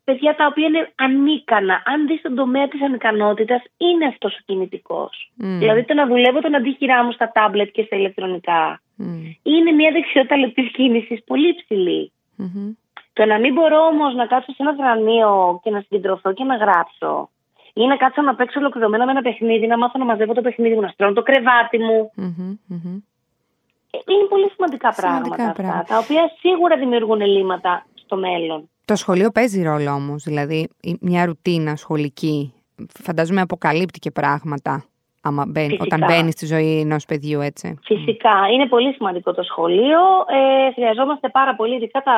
παιδιά 0.04 0.34
τα 0.34 0.46
οποία 0.46 0.66
είναι 0.66 0.92
ανίκανα. 0.94 1.82
Αν 1.84 2.06
δεις 2.06 2.20
τον 2.20 2.34
τομέα 2.34 2.68
της 2.68 2.82
ανικανότητας, 2.82 3.62
είναι 3.76 4.06
αυτός 4.06 4.34
ο 4.34 4.42
κινητικός. 4.46 5.32
Mm. 5.40 5.44
Δηλαδή 5.62 5.84
το 5.84 5.94
να 5.94 6.06
δουλεύω 6.06 6.40
τον 6.40 6.54
αντίχειρά 6.54 7.04
μου 7.04 7.12
στα 7.12 7.30
τάμπλετ 7.34 7.70
και 7.70 7.82
στα 7.82 7.96
ηλεκτρονικά. 7.96 8.80
Mm. 8.98 9.04
Είναι 9.42 9.70
μια 9.72 9.90
δεξιότητα 9.92 10.36
λεπτή 10.36 10.62
κίνησης 10.62 11.24
πολύ 11.24 11.54
ψηλή. 11.54 12.12
Mm-hmm. 12.38 12.76
Το 13.12 13.24
να 13.24 13.38
μην 13.38 13.52
μπορώ 13.52 13.80
όμως 13.86 14.14
να 14.14 14.26
κάτσω 14.26 14.52
σε 14.52 14.62
ένα 14.62 14.74
θρανείο 14.74 15.60
και 15.62 15.70
να 15.70 15.80
συγκεντρωθώ 15.80 16.32
και 16.32 16.44
να 16.44 16.56
γράψω 16.56 17.30
ή 17.72 17.86
να 17.86 17.96
κάτσω 17.96 18.22
να 18.22 18.34
παίξω 18.34 18.58
ολοκληρωμένα 18.60 19.04
με 19.04 19.10
ένα 19.10 19.22
παιχνίδι, 19.22 19.66
να 19.66 19.78
μάθω 19.78 19.98
να 19.98 20.04
μαζεύω 20.04 20.32
το 20.34 20.40
παιχνίδι 20.40 20.74
μου, 20.74 20.80
να 20.80 20.88
στρώνω 20.88 21.12
το 21.12 21.22
κρεβάτι 21.22 21.78
μου. 21.78 22.10
Είναι 24.06 24.26
πολύ 24.28 24.50
σημαντικά, 24.54 24.94
πράγματα, 24.96 25.48
αυτά, 25.48 25.84
τα 25.88 25.98
οποία 25.98 26.30
σίγουρα 26.38 26.76
δημιουργούν 26.76 27.20
ελλείμματα 27.20 27.86
στο 27.94 28.16
μέλλον. 28.16 28.68
Το 28.84 28.96
σχολείο 28.96 29.30
παίζει 29.30 29.62
ρόλο 29.62 29.90
όμως, 29.90 30.22
δηλαδή 30.22 30.68
μια 31.00 31.24
ρουτίνα 31.26 31.76
σχολική. 31.76 32.52
Φαντάζομαι 33.02 33.40
αποκαλύπτει 33.40 33.98
και 33.98 34.10
πράγματα 34.10 34.84
άμα 35.22 35.44
μπαίνει, 35.48 35.78
όταν 35.80 36.04
μπαίνει 36.06 36.30
στη 36.30 36.46
ζωή 36.46 36.80
ενός 36.80 37.04
παιδιού, 37.04 37.40
έτσι. 37.40 37.78
Φυσικά. 37.82 38.48
Είναι 38.52 38.66
πολύ 38.68 38.92
σημαντικό 38.92 39.32
το 39.32 39.42
σχολείο. 39.42 39.98
Ε, 40.26 40.72
χρειαζόμαστε 40.72 41.28
πάρα 41.28 41.54
πολύ, 41.54 41.74
ειδικά 41.74 42.00
τα 42.00 42.12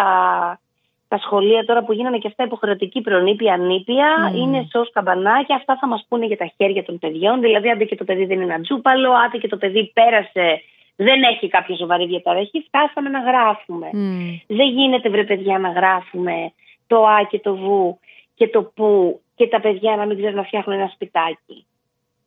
τα 1.14 1.20
σχολεία 1.24 1.64
τώρα 1.64 1.85
που 1.85 1.92
γίνανε 1.92 2.18
και 2.18 2.29
αυτά 2.29 2.44
υποχρεωτική 2.44 3.00
προνήπια, 3.00 3.57
νήπια, 3.57 4.11
mm. 4.31 4.37
είναι 4.37 4.68
σως 4.70 4.90
καμπανάκια. 4.92 5.57
Αυτά 5.57 5.77
θα 5.81 5.87
μας 5.87 6.07
πούνε 6.09 6.27
για 6.27 6.37
τα 6.37 6.53
χέρια 6.57 6.85
των 6.85 6.98
παιδιών. 6.98 7.40
Δηλαδή, 7.40 7.68
αν 7.70 7.87
και 7.87 7.96
το 7.96 8.05
παιδί 8.05 8.24
δεν 8.24 8.40
είναι 8.40 8.53
ένα 8.53 8.62
τζούπαλο, 8.62 9.11
αν 9.12 9.40
και 9.40 9.48
το 9.48 9.57
παιδί 9.57 9.90
πέρασε, 9.94 10.62
δεν 10.96 11.22
έχει 11.22 11.48
κάποια 11.48 11.77
σοβαρή 11.77 12.07
διαταραχή, 12.07 12.64
φτάσαμε 12.66 13.09
να 13.09 13.20
γράφουμε. 13.20 13.88
Mm. 13.92 14.40
Δεν 14.46 14.68
γίνεται, 14.68 15.09
βρε 15.09 15.24
παιδιά, 15.24 15.59
να 15.59 15.68
γράφουμε 15.68 16.53
το 16.87 17.07
Α 17.07 17.27
και 17.31 17.38
το 17.38 17.57
Β 17.57 17.66
και 18.35 18.48
το 18.48 18.62
Πού 18.74 19.20
και 19.35 19.46
τα 19.46 19.61
παιδιά 19.61 19.96
να 19.96 20.07
μην 20.07 20.16
ξέρουν 20.16 20.37
να 20.37 20.42
φτιάχνουν 20.42 20.79
ένα 20.79 20.90
σπιτάκι. 20.94 21.66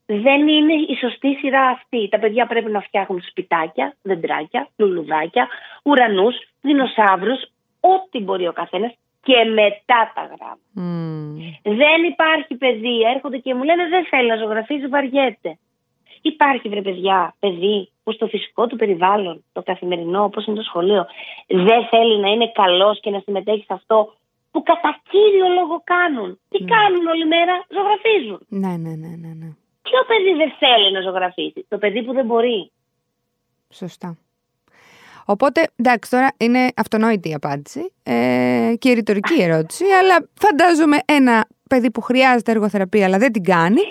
Δεν 0.05 0.47
είναι 0.47 0.73
η 0.73 0.95
σωστή 1.01 1.33
σειρά 1.33 1.61
αυτή. 1.61 2.09
Τα 2.09 2.19
παιδιά 2.19 2.45
πρέπει 2.45 2.71
να 2.71 2.81
φτιάχνουν 2.81 3.21
σπιτάκια, 3.29 3.95
δεντράκια, 4.01 4.69
λουλουδάκια, 4.77 5.47
ουρανούς, 5.83 6.35
δεινοσαύρους, 6.61 7.41
ό,τι 7.93 8.19
μπορεί 8.19 8.47
ο 8.47 8.53
καθένας 8.53 8.93
και 9.27 9.43
μετά 9.43 10.11
τα 10.15 10.23
γράμματα. 10.31 10.61
Δεν 11.63 12.03
υπάρχει 12.11 12.55
παιδί. 12.55 13.01
Έρχονται 13.13 13.37
και 13.37 13.53
μου 13.53 13.63
λένε 13.63 13.87
δεν 13.87 14.05
θέλει 14.05 14.27
να 14.27 14.35
ζωγραφίζει, 14.35 14.87
βαριέται. 14.87 15.57
Υπάρχει 16.21 16.69
βρε 16.69 16.81
παιδιά, 16.81 17.35
παιδί 17.39 17.91
που 18.03 18.11
στο 18.11 18.27
φυσικό 18.27 18.67
του 18.67 18.75
περιβάλλον, 18.75 19.43
το 19.53 19.63
καθημερινό, 19.63 20.23
όπως 20.23 20.45
είναι 20.45 20.55
το 20.55 20.61
σχολείο, 20.61 21.05
δεν 21.47 21.87
θέλει 21.89 22.19
να 22.19 22.29
είναι 22.29 22.51
καλός 22.51 22.99
και 22.99 23.09
να 23.09 23.19
συμμετέχει 23.19 23.63
σε 23.63 23.73
αυτό 23.73 24.13
που 24.51 24.63
κατά 24.63 25.01
κύριο 25.09 25.47
λόγο 25.47 25.81
κάνουν. 25.83 26.39
Τι 26.49 26.59
mm. 26.63 26.67
κάνουν 26.67 27.07
όλη 27.07 27.25
μέρα, 27.25 27.65
ζωγραφίζουν. 27.75 28.39
Ναι, 28.47 28.73
ναι, 28.83 28.93
ναι, 28.95 29.11
ναι, 29.23 29.31
ναι. 29.39 29.49
Ποιο 29.81 29.99
παιδί 30.07 30.33
δεν 30.41 30.51
θέλει 30.59 30.91
να 30.91 31.01
ζωγραφίσει, 31.01 31.65
το 31.69 31.77
παιδί 31.77 32.03
που 32.03 32.13
δεν 32.13 32.25
μπορεί. 32.25 32.71
Σωστά. 33.69 34.17
Οπότε, 35.29 35.67
εντάξει, 35.75 36.09
τώρα 36.09 36.27
είναι 36.37 36.67
αυτονόητη 36.75 37.29
η 37.29 37.33
απάντηση 37.33 37.91
ε, 38.03 38.73
και 38.79 38.89
η 38.89 38.93
ρητορική 38.93 39.41
ερώτηση, 39.41 39.83
αλλά 40.01 40.27
φαντάζομαι 40.41 40.97
ένα 41.05 41.47
παιδί 41.69 41.91
που 41.91 42.01
χρειάζεται 42.01 42.51
εργοθεραπεία 42.51 43.05
αλλά 43.05 43.17
δεν 43.17 43.31
την 43.31 43.43
κάνει, 43.43 43.81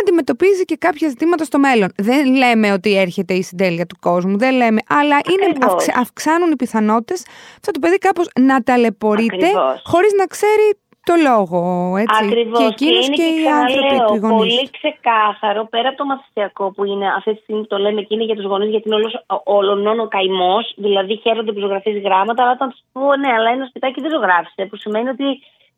αντιμετωπίζει 0.00 0.64
και 0.64 0.76
κάποια 0.76 1.08
ζητήματα 1.08 1.44
στο 1.44 1.58
μέλλον. 1.58 1.88
Δεν 1.96 2.34
λέμε 2.34 2.72
ότι 2.72 2.96
έρχεται 2.96 3.34
η 3.34 3.42
συντέλεια 3.42 3.86
του 3.86 3.96
κόσμου, 4.00 4.38
δεν 4.38 4.54
λέμε, 4.54 4.80
αλλά 4.88 5.18
είναι, 5.30 5.66
αυξάνουν 5.94 6.50
οι 6.50 6.56
πιθανότητες. 6.56 7.22
Αυτό 7.54 7.70
το 7.70 7.78
παιδί 7.78 7.98
κάπως 7.98 8.28
να 8.40 8.62
ταλαιπωρείται 8.62 9.46
χωρίς 9.84 10.12
να 10.12 10.26
ξέρει 10.26 10.78
το 11.10 11.14
λόγο, 11.28 11.60
έτσι. 11.96 12.24
Ακριβώς. 12.24 12.58
Και 12.58 12.64
εκείνος 12.64 13.06
και, 13.08 13.14
και, 13.14 13.28
οι 13.40 13.46
άνθρωποι 13.60 13.96
του 14.08 14.16
γονείς. 14.26 14.54
Πολύ 14.54 14.70
ξεκάθαρο, 14.78 15.60
πέρα 15.74 15.88
από 15.88 15.96
το 15.96 16.04
μαθησιακό 16.04 16.64
που 16.74 16.84
είναι 16.84 17.06
αυτή 17.16 17.34
τη 17.34 17.42
στιγμή 17.42 17.66
το 17.66 17.78
λέμε 17.78 18.00
και 18.02 18.14
είναι 18.14 18.24
για 18.24 18.34
τους 18.34 18.44
γονείς, 18.44 18.70
γιατί 18.70 18.88
είναι 18.88 18.98
όλων 19.44 20.00
ο 20.00 20.08
καημός. 20.08 20.74
Δηλαδή 20.76 21.16
χαίρονται 21.22 21.52
που 21.52 21.60
ζωγραφίζει 21.60 22.00
γράμματα, 22.00 22.42
αλλά 22.42 22.52
όταν 22.52 22.68
του 22.70 22.78
πω 22.92 23.16
ναι, 23.16 23.30
αλλά 23.36 23.50
ένα 23.50 23.64
σπιτάκι 23.66 24.00
δεν 24.00 24.10
ζωγράφησε. 24.10 24.66
Που 24.70 24.76
σημαίνει 24.76 25.08
ότι 25.08 25.24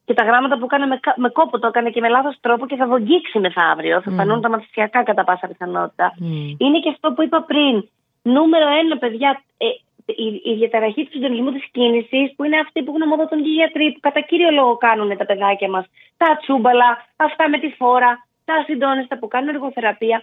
και 0.04 0.14
τα 0.14 0.24
γράμματα 0.24 0.58
που 0.58 0.64
έκανε 0.64 0.86
με, 0.86 1.00
με 1.16 1.28
κόπο 1.28 1.58
το 1.58 1.66
έκανε 1.66 1.90
και 1.90 2.00
με 2.00 2.08
λάθος 2.08 2.36
τρόπο 2.40 2.66
και 2.66 2.76
θα 2.76 2.86
βογγίξει 2.86 3.38
μεθαύριο. 3.38 4.00
Θα 4.00 4.10
φανούν 4.10 4.40
τα 4.40 4.48
μαθησιακά 4.48 5.02
κατά 5.02 5.24
πάσα 5.24 5.46
πιθανότητα. 5.46 6.12
Είναι 6.58 6.78
και 6.82 6.90
αυτό 6.90 7.12
που 7.12 7.22
είπα 7.22 7.42
πριν. 7.42 7.88
Νούμερο 8.22 8.66
ένα, 8.80 8.96
παιδιά, 8.96 9.42
ε, 9.56 9.66
η, 10.04 10.50
η 10.50 10.54
διαταραχή 10.54 11.04
του 11.04 11.10
συντονισμού 11.12 11.50
της 11.52 11.64
κίνησης, 11.70 12.34
που 12.36 12.44
είναι 12.44 12.58
αυτή 12.58 12.82
που 12.82 12.92
γνωμοδοτούν 12.96 13.42
και 13.42 13.48
οι 13.48 13.52
γιατροί, 13.52 13.92
που 13.92 14.00
κατά 14.00 14.20
κύριο 14.20 14.50
λόγο 14.50 14.76
κάνουν 14.76 15.16
τα 15.16 15.26
παιδάκια 15.26 15.68
μας, 15.68 15.84
τα 16.16 16.38
τσούμπαλα, 16.40 17.06
αυτά 17.16 17.48
με 17.48 17.58
τη 17.58 17.68
φόρα, 17.68 18.26
τα 18.44 18.64
συντόνιστα 18.66 19.18
που 19.18 19.28
κάνουν 19.28 19.48
εργοθεραπεία, 19.48 20.22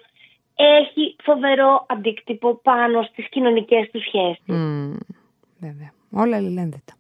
έχει 0.55 1.15
φοβερό 1.23 1.85
αντίκτυπο 1.89 2.59
πάνω 2.63 3.01
στις 3.01 3.29
κοινωνικές 3.29 3.89
τους 3.91 4.03
σχέσεις. 4.03 4.43
Mm, 4.47 4.97
βέβαια. 5.59 5.91
Όλα 6.11 6.35
αλληλένδετα. 6.35 6.93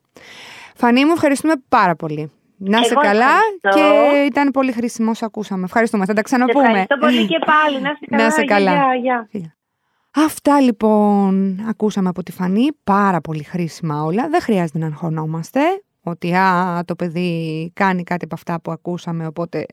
Φανή 0.75 1.05
μου, 1.05 1.11
ευχαριστούμε 1.11 1.53
πάρα 1.69 1.95
πολύ. 1.95 2.31
Να 2.63 2.79
είσαι 2.79 2.95
καλά 2.95 3.35
και 3.59 3.83
ήταν 4.25 4.51
πολύ 4.51 4.71
χρήσιμο 4.71 5.09
όσο 5.09 5.25
ακούσαμε. 5.25 5.63
Ευχαριστούμε. 5.63 6.05
Θα 6.05 6.13
τα 6.13 6.21
ξαναπούμε. 6.21 6.65
Ευχαριστώ 6.65 6.97
πολύ 6.97 7.25
και 7.25 7.39
πάλι. 7.45 7.81
Να 8.09 8.25
είσαι 8.25 8.43
καλά. 8.43 8.73
Να 8.75 8.81
καλά. 8.81 9.27
Αυτά 10.15 10.61
λοιπόν 10.61 11.59
ακούσαμε 11.69 12.09
από 12.09 12.23
τη 12.23 12.31
Φανή, 12.31 12.67
πάρα 12.83 13.21
πολύ 13.21 13.43
χρήσιμα 13.43 14.03
όλα. 14.03 14.29
Δεν 14.29 14.41
χρειάζεται 14.41 14.77
να 14.77 14.85
αγχωνόμαστε 14.85 15.59
ότι 16.03 16.33
α, 16.33 16.83
το 16.85 16.95
παιδί 16.95 17.71
κάνει 17.75 18.03
κάτι 18.03 18.25
από 18.25 18.35
αυτά 18.35 18.61
που 18.61 18.71
ακούσαμε, 18.71 19.27
οπότε 19.27 19.65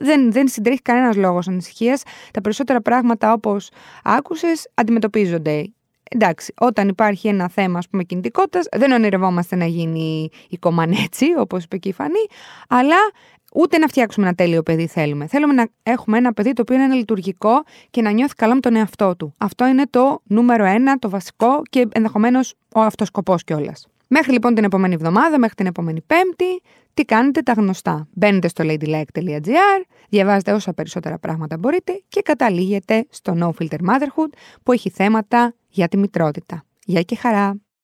δεν, 0.00 0.32
δεν 0.32 0.48
συντρέχει 0.48 0.82
κανένας 0.82 1.16
λόγος 1.16 1.48
ανησυχίας. 1.48 2.02
Τα 2.32 2.40
περισσότερα 2.40 2.80
πράγματα 2.80 3.32
όπως 3.32 3.70
άκουσες 4.04 4.70
αντιμετωπίζονται. 4.74 5.72
Εντάξει, 6.14 6.52
όταν 6.60 6.88
υπάρχει 6.88 7.28
ένα 7.28 7.48
θέμα 7.48 7.78
ας 7.78 7.88
πούμε 7.88 8.02
κινητικότητας, 8.02 8.66
δεν 8.76 8.92
ονειρευόμαστε 8.92 9.56
να 9.56 9.64
γίνει 9.64 10.28
η 10.48 10.56
κομμανέτσι, 10.56 11.26
όπως 11.38 11.64
είπε 11.64 11.76
και 11.76 11.88
η 11.88 11.92
Φανή, 11.92 12.26
αλλά 12.68 12.96
Ούτε 13.54 13.78
να 13.78 13.86
φτιάξουμε 13.86 14.26
ένα 14.26 14.34
τέλειο 14.34 14.62
παιδί 14.62 14.86
θέλουμε. 14.86 15.26
Θέλουμε 15.26 15.52
να 15.52 15.66
έχουμε 15.82 16.18
ένα 16.18 16.32
παιδί 16.32 16.52
το 16.52 16.62
οποίο 16.62 16.76
είναι 16.76 16.94
λειτουργικό 16.94 17.62
και 17.90 18.02
να 18.02 18.10
νιώθει 18.10 18.34
καλά 18.34 18.54
με 18.54 18.60
τον 18.60 18.76
εαυτό 18.76 19.16
του. 19.16 19.34
Αυτό 19.38 19.66
είναι 19.66 19.86
το 19.90 20.22
νούμερο 20.24 20.64
ένα, 20.64 20.98
το 20.98 21.10
βασικό 21.10 21.62
και 21.70 21.88
ενδεχομένως 21.92 22.54
ο 22.74 22.80
αυτοσκοπός 22.80 23.44
κιόλας. 23.44 23.86
Μέχρι 24.08 24.32
λοιπόν 24.32 24.54
την 24.54 24.64
επόμενη 24.64 24.94
εβδομάδα, 24.94 25.38
μέχρι 25.38 25.54
την 25.54 25.66
επόμενη 25.66 26.00
Πέμπτη, 26.00 26.62
τι 26.94 27.04
κάνετε 27.04 27.40
τα 27.40 27.52
γνωστά. 27.52 28.08
Μπαίνετε 28.12 28.48
στο 28.48 28.64
ladylike.gr, 28.66 29.82
διαβάζετε 30.08 30.52
όσα 30.52 30.72
περισσότερα 30.72 31.18
πράγματα 31.18 31.58
μπορείτε 31.58 32.02
και 32.08 32.22
καταλήγετε 32.22 33.06
στο 33.10 33.36
No 33.40 33.62
Filter 33.62 33.78
Motherhood 33.78 34.32
που 34.62 34.72
έχει 34.72 34.90
θέματα 34.90 35.54
για 35.72 35.88
τη 35.88 35.96
μητρότητα. 35.96 36.64
Γεια 36.84 37.02
και 37.02 37.16
χαρά! 37.16 37.60